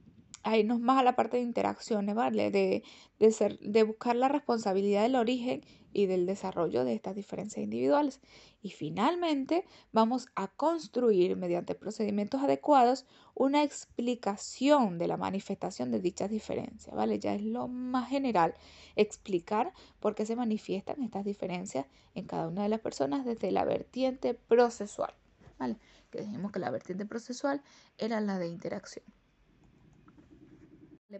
[0.43, 2.51] a irnos más a la parte de interacciones, ¿vale?
[2.51, 2.83] De,
[3.19, 5.63] de, ser, de buscar la responsabilidad del origen
[5.93, 8.21] y del desarrollo de estas diferencias individuales.
[8.63, 16.31] Y finalmente vamos a construir mediante procedimientos adecuados una explicación de la manifestación de dichas
[16.31, 17.19] diferencias, ¿vale?
[17.19, 18.55] Ya es lo más general
[18.97, 23.65] explicar por qué se manifiestan estas diferencias en cada una de las personas desde la
[23.65, 25.15] vertiente procesual,
[25.59, 25.77] ¿vale?
[26.11, 27.63] Que dijimos que la vertiente procesual
[27.99, 29.05] era la de interacción.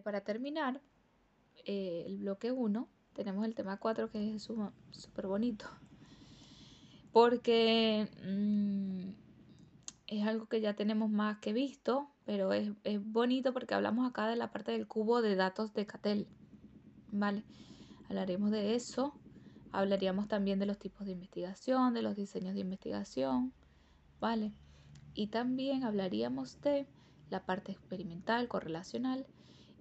[0.01, 0.81] Para terminar,
[1.65, 4.49] eh, el bloque 1 tenemos el tema 4 que es
[4.91, 5.65] súper bonito.
[7.11, 9.09] Porque mm,
[10.07, 12.71] es algo que ya tenemos más que visto, pero es,
[13.03, 16.27] bonito porque hablamos acá de la parte del cubo de datos de Cattell.
[17.11, 17.43] ¿Vale?
[18.09, 19.13] Hablaremos de eso.
[19.71, 23.53] Hablaríamos también de los tipos de investigación, de los diseños de investigación.
[24.19, 24.51] ¿Vale?
[25.13, 26.87] Y también hablaríamos de
[27.29, 29.27] la parte experimental, correlacional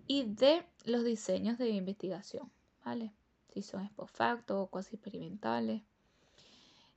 [0.07, 2.51] y de los diseños de investigación.
[2.85, 3.13] ¿Vale?
[3.53, 5.83] si son post facto o cuasi experimentales.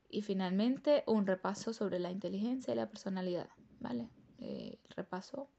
[0.09, 3.49] Y finalmente, un repaso sobre la inteligencia y la personalidad,
[3.79, 4.07] ¿vale?
[4.39, 5.49] Eh, repaso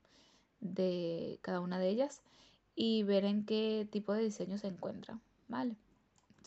[0.61, 2.23] de cada una de ellas
[2.75, 5.77] y ver en qué tipo de diseño se encuentran, ¿vale?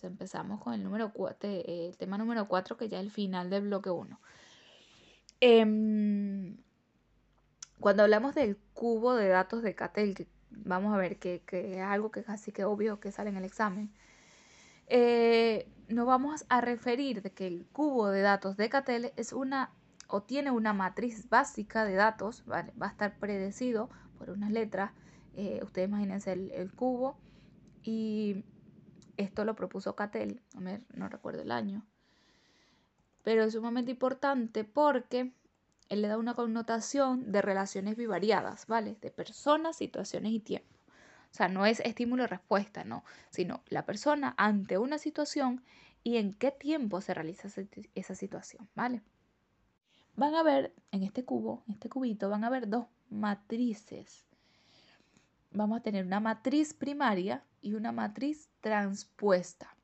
[0.02, 3.90] empezamos con el, número el tema número 4, que ya es el final del bloque
[3.90, 4.18] 1.
[5.42, 6.56] Em,
[7.82, 10.16] cuando hablamos del cubo de datos de Cattell,
[10.52, 13.46] vamos a ver que, que es algo que casi que obvio que sale en el
[13.46, 13.92] examen,
[14.88, 19.72] eh, nos vamos a referir de que el cubo de datos de Cattell es una
[20.08, 24.92] o tiene una matriz básica de datos, va a estar predecido por unas letras.
[25.36, 27.20] Eh, ustedes imagínense el, cubo
[27.84, 28.44] y
[29.18, 30.42] esto lo propuso Cattell,
[30.96, 31.86] no recuerdo el año,
[33.24, 35.32] pero es sumamente importante porque
[35.90, 38.96] él le da una connotación de relaciones bivariadas, ¿vale?
[39.02, 40.80] De personas, situaciones y tiempo.
[41.32, 45.64] O sea, no es estímulo-respuesta, no, sino la persona ante una situación
[46.04, 47.50] y en qué tiempo se realiza
[47.96, 49.02] esa situación, ¿vale?
[50.16, 54.26] Van a ver en este cubo, en este cubito, van a ver dos matrices.
[55.52, 59.76] Vamos a tener una matriz primaria y una matriz transpuesta.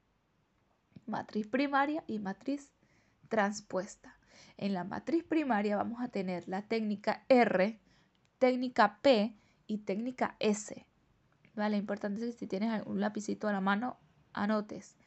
[1.05, 2.71] Matriz primaria y matriz
[3.29, 4.14] transpuesta.
[4.57, 7.79] En la matriz primaria vamos a tener la técnica R,
[8.39, 9.35] técnica P
[9.67, 10.85] y técnica S.
[11.55, 11.77] ¿vale?
[11.77, 13.97] Importante es que si tienes un lapicito a la mano,
[14.33, 14.97] anotes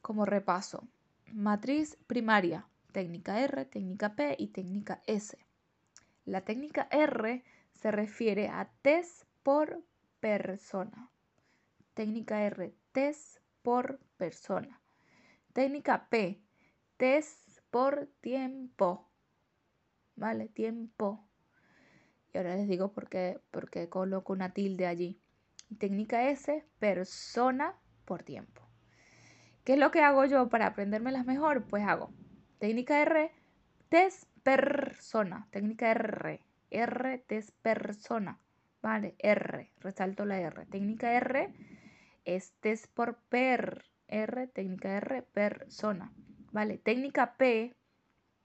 [0.00, 0.88] como repaso.
[1.32, 5.38] Matriz primaria, técnica R, técnica P y técnica S.
[6.24, 9.82] La técnica R se refiere a test por
[10.20, 11.10] persona.
[11.94, 14.80] Técnica R, test por persona.
[15.52, 16.40] Técnica P,
[16.96, 19.08] test por tiempo.
[20.16, 20.48] ¿Vale?
[20.48, 21.28] Tiempo.
[22.32, 23.40] Y ahora les digo por qué,
[23.88, 25.20] coloco una tilde allí.
[25.78, 28.62] Técnica S, persona por tiempo.
[29.64, 31.64] ¿Qué es lo que hago yo para aprendérmelas mejor?
[31.66, 32.10] Pues hago
[32.58, 33.30] técnica R,
[33.88, 35.46] test persona.
[35.50, 36.40] Técnica R,
[36.70, 38.38] R, test persona.
[38.82, 40.66] Vale, R, resalto la R.
[40.66, 41.52] Técnica R
[42.24, 46.12] es test por per, R, técnica R, persona.
[46.52, 46.78] ¿Vale?
[46.78, 47.74] Técnica P,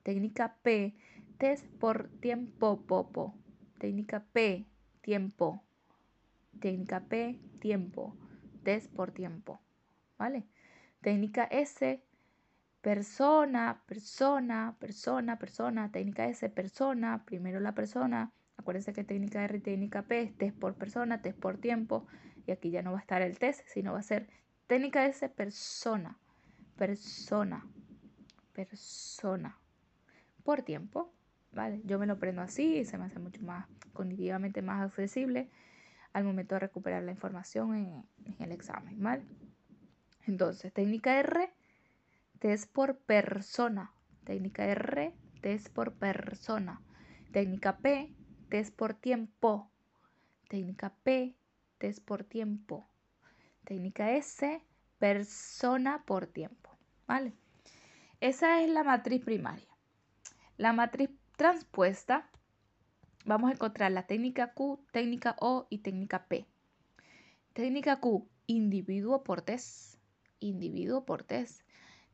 [0.03, 0.95] técnica P,
[1.37, 3.35] test por tiempo, popo.
[3.79, 4.65] Técnica P,
[5.01, 5.63] tiempo.
[6.59, 8.15] Técnica P, tiempo.
[8.63, 9.59] Test por tiempo.
[10.17, 10.45] ¿Vale?
[11.01, 12.01] Técnica S,
[12.81, 15.91] persona, persona, persona, persona.
[15.91, 17.23] Técnica S, persona.
[17.25, 18.31] Primero la persona.
[18.57, 22.07] Acuérdense que técnica R y técnica P es test por persona, test por tiempo.
[22.45, 24.29] Y aquí ya no va a estar el test, sino va a ser
[24.67, 26.17] técnica S, persona.
[26.77, 27.65] Persona.
[28.53, 29.57] Persona.
[30.43, 31.11] Por tiempo.
[31.51, 31.81] ¿Vale?
[31.85, 35.49] Yo me lo prendo así y se me hace mucho más cognitivamente más accesible
[36.13, 38.05] al momento de recuperar la información en,
[38.39, 39.23] el examen, ¿vale?
[40.25, 41.51] Entonces, técnica R,
[42.39, 43.91] test por persona.
[44.23, 46.81] Técnica R, test por persona.
[47.31, 48.13] Técnica P,
[48.49, 49.69] test por tiempo.
[50.47, 51.35] Técnica P,
[51.79, 52.87] test por tiempo.
[53.65, 54.61] Técnica S,
[54.99, 56.69] persona por tiempo,
[57.07, 57.33] ¿vale?
[58.23, 59.67] Esa es la matriz primaria.
[60.55, 62.31] La matriz transpuesta
[63.25, 66.45] vamos a encontrar la técnica Q, técnica O y técnica P.
[67.51, 69.99] Técnica Q, individuo por test.
[70.39, 71.63] Individuo por test.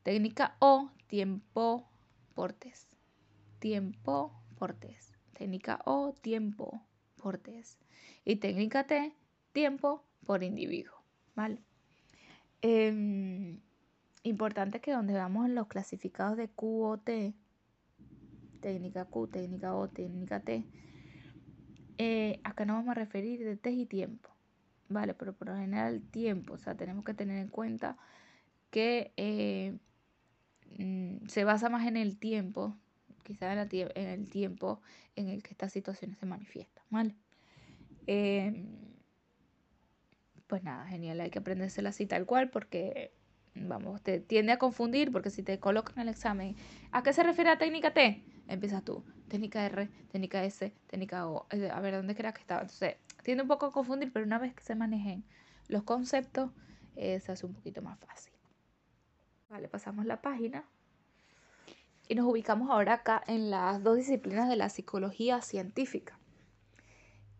[0.01, 1.87] Técnica O, tiempo
[2.33, 2.91] por test.
[3.59, 5.13] Tiempo por test.
[5.33, 6.87] Técnica O, tiempo
[7.17, 7.79] por test.
[8.25, 9.13] Y técnica T,
[9.51, 11.03] tiempo por individuo.
[11.35, 11.61] ¿Vale?
[12.63, 13.61] Em,
[14.23, 17.33] importante que donde vamos en los clasificados de Q o T,
[18.61, 20.65] técnica Q, técnica O, técnica T,
[21.97, 24.29] eh, acá nos vamos a referir de test y tiempo,
[24.87, 25.13] ¿vale?
[25.13, 27.97] Pero por lo general tiempo, o sea, tenemos que tener en cuenta
[28.71, 29.77] que eh,
[30.77, 32.77] mm, se basa más en el tiempo,
[33.23, 34.81] quizás en, en, el tiempo
[35.15, 37.15] en el que estas situaciones se manifiestan, ¿vale?
[38.07, 38.65] Em,
[40.47, 43.13] pues nada, genial, hay que aprendérsela así tal cual porque,
[43.55, 46.55] vamos, te tiende a confundir porque si te colocan el examen,
[46.91, 48.23] ¿a qué se refiere la técnica T?
[48.47, 51.45] Empiezas tú, técnica R, técnica S, técnica O.
[51.71, 52.61] A ver, ¿dónde creas que estaba?
[52.61, 55.23] Entonces, tiende un poco a confundir, pero una vez que se manejen
[55.67, 56.51] los conceptos,
[56.95, 58.33] eh, se hace un poquito más fácil.
[59.49, 60.65] Vale, pasamos la página.
[62.07, 66.17] Y nos ubicamos ahora acá en las dos disciplinas de la psicología científica,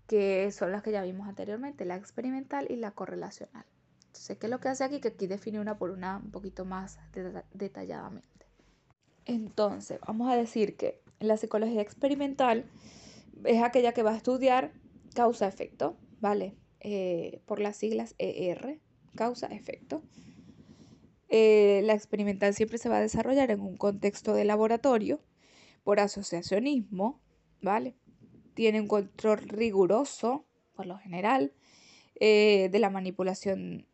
[0.07, 3.66] que son las que ya vimos anteriormente, la experimental y la correlacional.
[4.10, 4.99] Entonces, ¿qué es lo que hace aquí?
[4.99, 6.97] Que aquí define una por una un poquito más
[7.53, 8.47] detalladamente.
[9.26, 12.66] Entonces, vamos a decir que la psicología experimental
[13.45, 14.74] es aquella que va a estudiar
[15.14, 16.55] causa-efecto, ¿vale?
[16.80, 18.80] Eh, por las siglas ER,
[19.16, 20.01] causa-efecto.
[21.28, 25.22] Eh, la experimental siempre se va a desarrollar en un contexto de laboratorio
[25.84, 27.22] por asociacionismo,
[27.62, 27.95] ¿vale?
[28.55, 31.53] Tiene un control riguroso, por lo general,
[32.22, 33.86] eh, de la manipulación,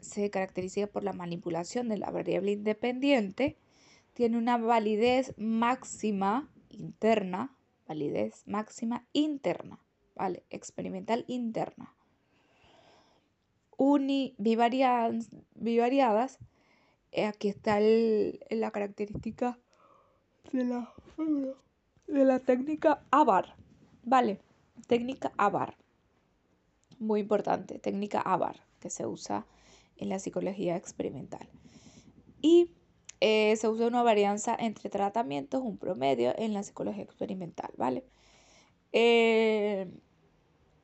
[0.00, 3.56] se caracteriza por la manipulación de la variable independiente
[4.14, 7.54] tiene una validez máxima interna,
[7.86, 9.78] validez máxima interna,
[10.16, 10.42] ¿vale?
[10.50, 11.94] Experimental interna.
[13.76, 16.38] Univariadas, bivariadas,
[17.12, 19.56] eh, aquí está la característica
[20.52, 20.92] de la,
[22.08, 23.54] de la técnica ABAR,
[24.02, 24.40] ¿vale?
[24.88, 25.76] Técnica ABAR,
[26.98, 29.46] muy importante, técnica ABAR, que se usa
[29.98, 31.48] en la psicología experimental.
[32.40, 32.70] Y
[33.20, 38.04] eh, se usa una varianza entre tratamientos, un promedio en la psicología experimental, ¿vale?
[38.92, 39.90] Eh,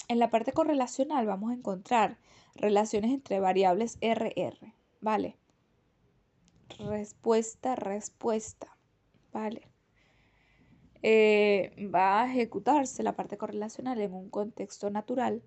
[0.08, 2.18] en la parte correlacional vamos a encontrar
[2.54, 5.36] relaciones entre variables RR, ¿vale?
[6.78, 8.76] Respuesta, respuesta,
[9.32, 9.68] ¿vale?
[11.02, 15.42] Eh, va a ejecutarse la parte correlacional en un contexto natural,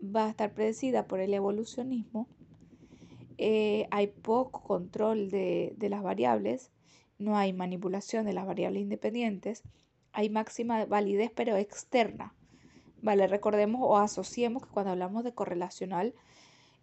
[0.00, 2.28] va a estar predecida por el evolucionismo
[3.38, 6.70] eh, hay poco control de, las variables,
[7.18, 9.62] no hay manipulación de las variables independientes,
[10.12, 12.34] hay máxima validez pero externa.
[13.02, 16.14] Vale, recordemos o asociemos que cuando hablamos de correlacional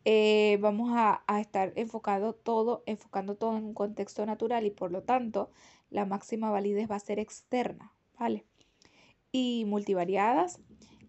[0.06, 5.02] eh, vamos a, estar enfocado todo, enfocando todo en un contexto natural y por lo
[5.04, 5.50] tanto
[5.90, 8.46] la máxima validez va a ser externa, ¿vale?
[9.32, 10.60] Y multivariadas,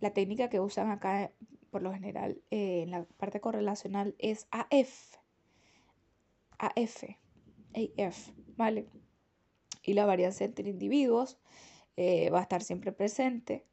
[0.00, 1.32] la técnica que usan acá
[1.74, 5.16] por lo general eh, en la parte correlacional es AF,
[6.56, 7.02] AF,
[7.74, 8.86] AF, ¿vale?
[9.82, 11.36] Y la varianza entre individuos
[11.96, 13.66] eh, va a estar siempre presente.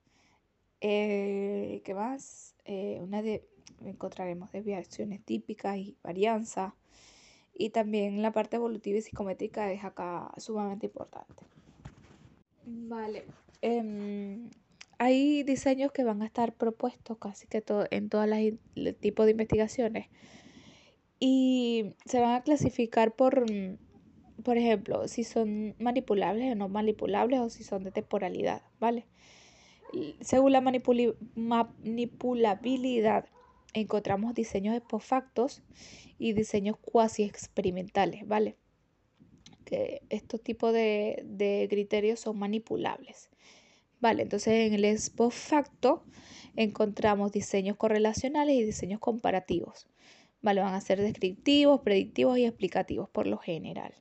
[0.79, 2.55] Eh, ¿Qué más?
[2.65, 3.47] Una de,
[3.85, 6.75] encontraremos desviaciones típicas y varianza.
[7.53, 11.45] Y también la parte evolutiva y psicométrica es acá sumamente importante.
[12.65, 13.25] Vale.
[13.61, 14.49] Em,
[15.03, 18.29] hay diseños que van a estar propuestos casi que todo, en todos
[18.75, 20.09] los tipos de investigaciones
[21.19, 23.47] y se van a clasificar por,
[24.43, 29.07] por ejemplo, si son manipulables o no manipulables o si son de temporalidad, ¿vale?
[30.19, 33.25] Según la manipulabilidad,
[33.73, 35.63] encontramos diseños factos
[36.19, 38.55] y diseños cuasi experimentales, ¿vale?
[39.65, 43.31] Que estos tipos de, de criterios son manipulables.
[44.01, 46.03] Vale, entonces en el post facto
[46.55, 49.87] encontramos diseños correlacionales y diseños comparativos.
[50.41, 53.93] Vale, van a ser descriptivos, predictivos y explicativos por lo general.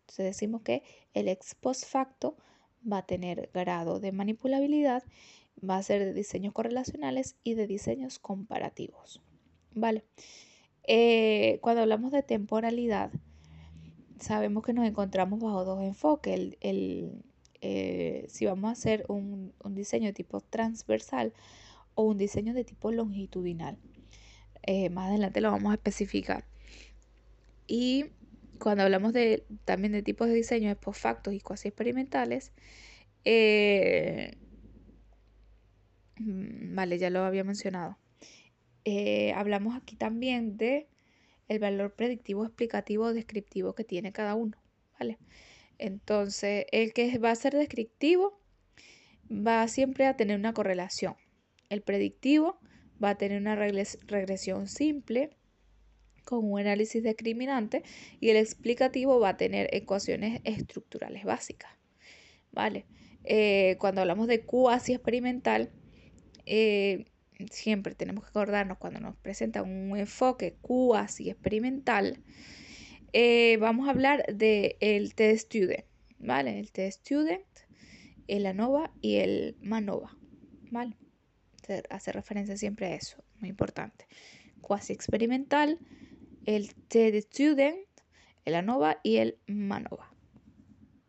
[0.00, 0.82] Entonces decimos que
[1.12, 2.36] el ex post facto
[2.90, 5.04] va a tener grado de manipulabilidad,
[5.58, 9.20] va a ser de diseños correlacionales y de diseños comparativos.
[9.74, 10.04] Vale.
[10.84, 13.10] Eh, cuando hablamos de temporalidad,
[14.18, 16.56] sabemos que nos encontramos bajo dos enfoques.
[16.60, 17.22] el
[17.64, 21.32] eh, si vamos a hacer un, diseño de tipo transversal
[21.94, 23.78] o un diseño de tipo longitudinal.
[24.64, 26.44] Eh, más adelante lo vamos a especificar.
[27.68, 28.06] Y
[28.58, 32.52] cuando hablamos de, también de tipos de diseño de postfactos y cuasi experimentales,
[33.24, 34.36] eh,
[36.18, 37.96] mm, vale, ya lo había mencionado.
[39.36, 40.88] hablamos aquí también de
[41.48, 44.56] el valor predictivo, explicativo descriptivo que tiene cada uno,
[44.98, 45.18] ¿vale?
[45.82, 48.40] Entonces, el que va a ser descriptivo
[49.28, 51.16] va siempre a tener una correlación.
[51.70, 52.60] El predictivo
[53.02, 55.30] va a tener una regresión simple
[56.24, 57.82] con un análisis discriminante
[58.20, 61.72] y el explicativo va a tener ecuaciones estructurales básicas.
[62.52, 62.86] ¿Vale?
[63.24, 65.72] Eh, cuando hablamos de cuasi experimental,
[66.46, 67.06] eh,
[67.50, 72.22] siempre tenemos que acordarnos cuando nos presenta un enfoque cuasi experimental,
[73.12, 75.84] eh, vamos a hablar del el T-Student,
[76.18, 76.58] ¿vale?
[76.58, 77.46] El T-Student,
[78.28, 80.16] el ANOVA y el MANOVA,
[80.70, 80.96] ¿vale?
[81.90, 84.06] Hace referencia siempre a eso, muy importante.
[84.60, 85.78] Cuasi experimental,
[86.46, 87.86] el T-Student,
[88.44, 90.12] el ANOVA y el MANOVA.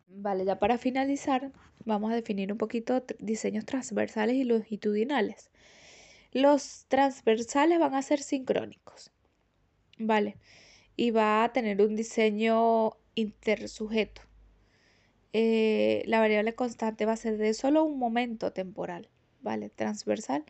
[0.08, 1.52] Vale, ya para finalizar,
[1.86, 5.50] vamos a definir un poquito diseños transversales y longitudinales.
[6.32, 9.12] Los transversales van a ser sincrónicos,
[9.98, 10.38] ¿vale?
[10.96, 14.22] Y va a tener un diseño intersujeto.
[15.34, 19.10] Eh, la variable constante va a ser de solo un momento temporal,
[19.42, 19.70] ¿vale?
[19.70, 20.46] Transversal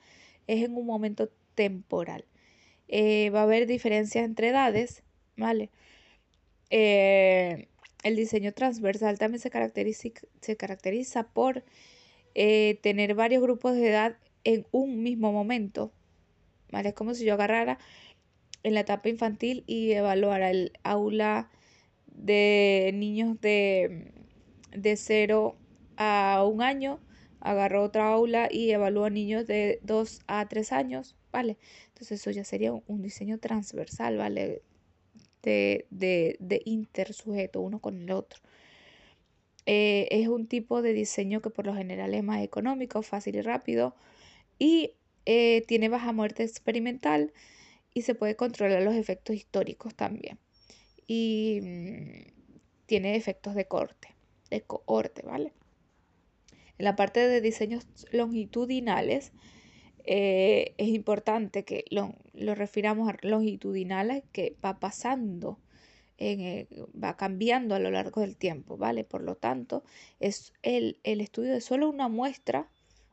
[0.48, 2.26] es en un momento temporal.
[2.90, 5.04] Eh, va a haber diferencias entre edades,
[5.38, 5.70] ¿vale?
[6.70, 7.70] Eh,
[8.04, 10.10] el diseño transversal también se caracteriza,
[10.42, 11.64] se caracteriza por
[12.34, 15.94] tener varios grupos de edad en un mismo momento,
[16.72, 16.90] ¿vale?
[16.90, 17.78] Es como si yo agarrara
[18.64, 21.50] en la etapa infantil y evaluar el aula
[22.08, 24.12] de niños de,
[24.72, 25.56] de 0
[25.98, 27.00] a un año,
[27.40, 31.58] agarró otra aula y evalúa niños de 2 a 3 años, ¿vale?
[31.90, 34.62] Entonces eso ya sería un, diseño transversal, ¿vale?
[35.42, 38.40] De, de, intersujeto uno con el otro.
[39.66, 43.42] Eh, es un tipo de diseño que por lo general es más económico, fácil y
[43.42, 43.96] rápido
[44.60, 44.92] y
[45.26, 47.34] eh, tiene baja muerte experimental
[47.94, 50.40] y se puede controlar los efectos históricos también.
[51.08, 52.34] Y mm,
[52.86, 54.16] tiene efectos de corte,
[54.50, 55.54] de cohorte, ¿vale?
[56.78, 59.32] En la parte de diseños longitudinales,
[60.06, 65.60] eh, es importante que lo, refiramos a longitudinales que va pasando,
[66.18, 66.68] en,
[67.02, 69.04] va cambiando a lo largo del tiempo, ¿vale?
[69.04, 69.84] Por lo tanto,
[70.20, 72.70] es el, el, estudio de solo una muestra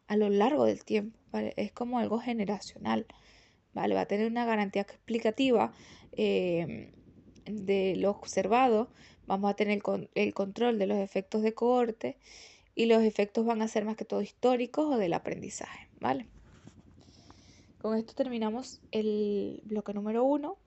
[0.09, 1.19] a lo largo del tiempo.
[1.57, 3.07] Es como algo generacional.
[3.75, 3.95] ¿Vale?
[3.95, 5.73] Va a tener una garantía explicativa
[6.13, 6.91] em,
[7.45, 8.89] de lo observado,
[9.27, 9.81] vamos a tener
[10.15, 12.17] el, control de los efectos de cohorte
[12.75, 16.27] y los efectos van a ser más que todo históricos o del aprendizaje, ¿vale?
[17.81, 20.59] Con esto terminamos el bloque número uno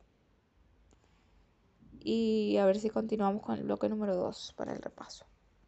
[2.00, 5.26] y a ver si continuamos con el bloque número dos para el repaso.